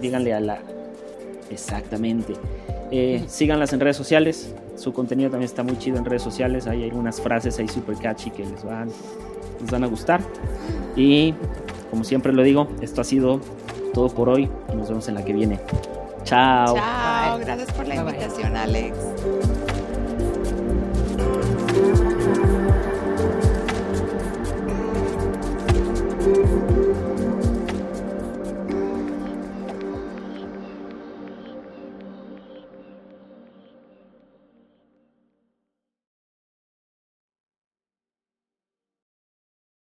Díganle 0.00 0.34
a 0.34 0.40
la. 0.40 0.58
Exactamente. 1.50 2.34
Eh, 2.90 3.22
síganlas 3.28 3.72
en 3.72 3.80
redes 3.80 3.96
sociales. 3.96 4.52
Su 4.76 4.92
contenido 4.92 5.30
también 5.30 5.48
está 5.48 5.62
muy 5.62 5.78
chido 5.78 5.98
en 5.98 6.04
redes 6.04 6.22
sociales. 6.22 6.66
Hay 6.66 6.84
algunas 6.84 7.20
frases 7.20 7.58
ahí 7.58 7.68
super 7.68 7.96
catchy 7.96 8.30
que 8.30 8.44
les 8.44 8.64
van, 8.64 8.88
les 9.60 9.70
van 9.70 9.84
a 9.84 9.86
gustar. 9.86 10.20
Y 10.96 11.34
como 11.90 12.02
siempre 12.02 12.32
lo 12.32 12.42
digo, 12.42 12.68
esto 12.80 13.00
ha 13.00 13.04
sido 13.04 13.40
todo 13.94 14.08
por 14.08 14.28
hoy. 14.28 14.48
Y 14.72 14.76
nos 14.76 14.88
vemos 14.88 15.06
en 15.08 15.14
la 15.14 15.24
que 15.24 15.32
viene. 15.32 15.60
Chao. 16.24 16.74
Chao. 16.74 17.38
Gracias 17.38 17.72
por 17.72 17.86
la 17.86 17.94
invitación, 17.94 18.56
Alex. 18.56 18.96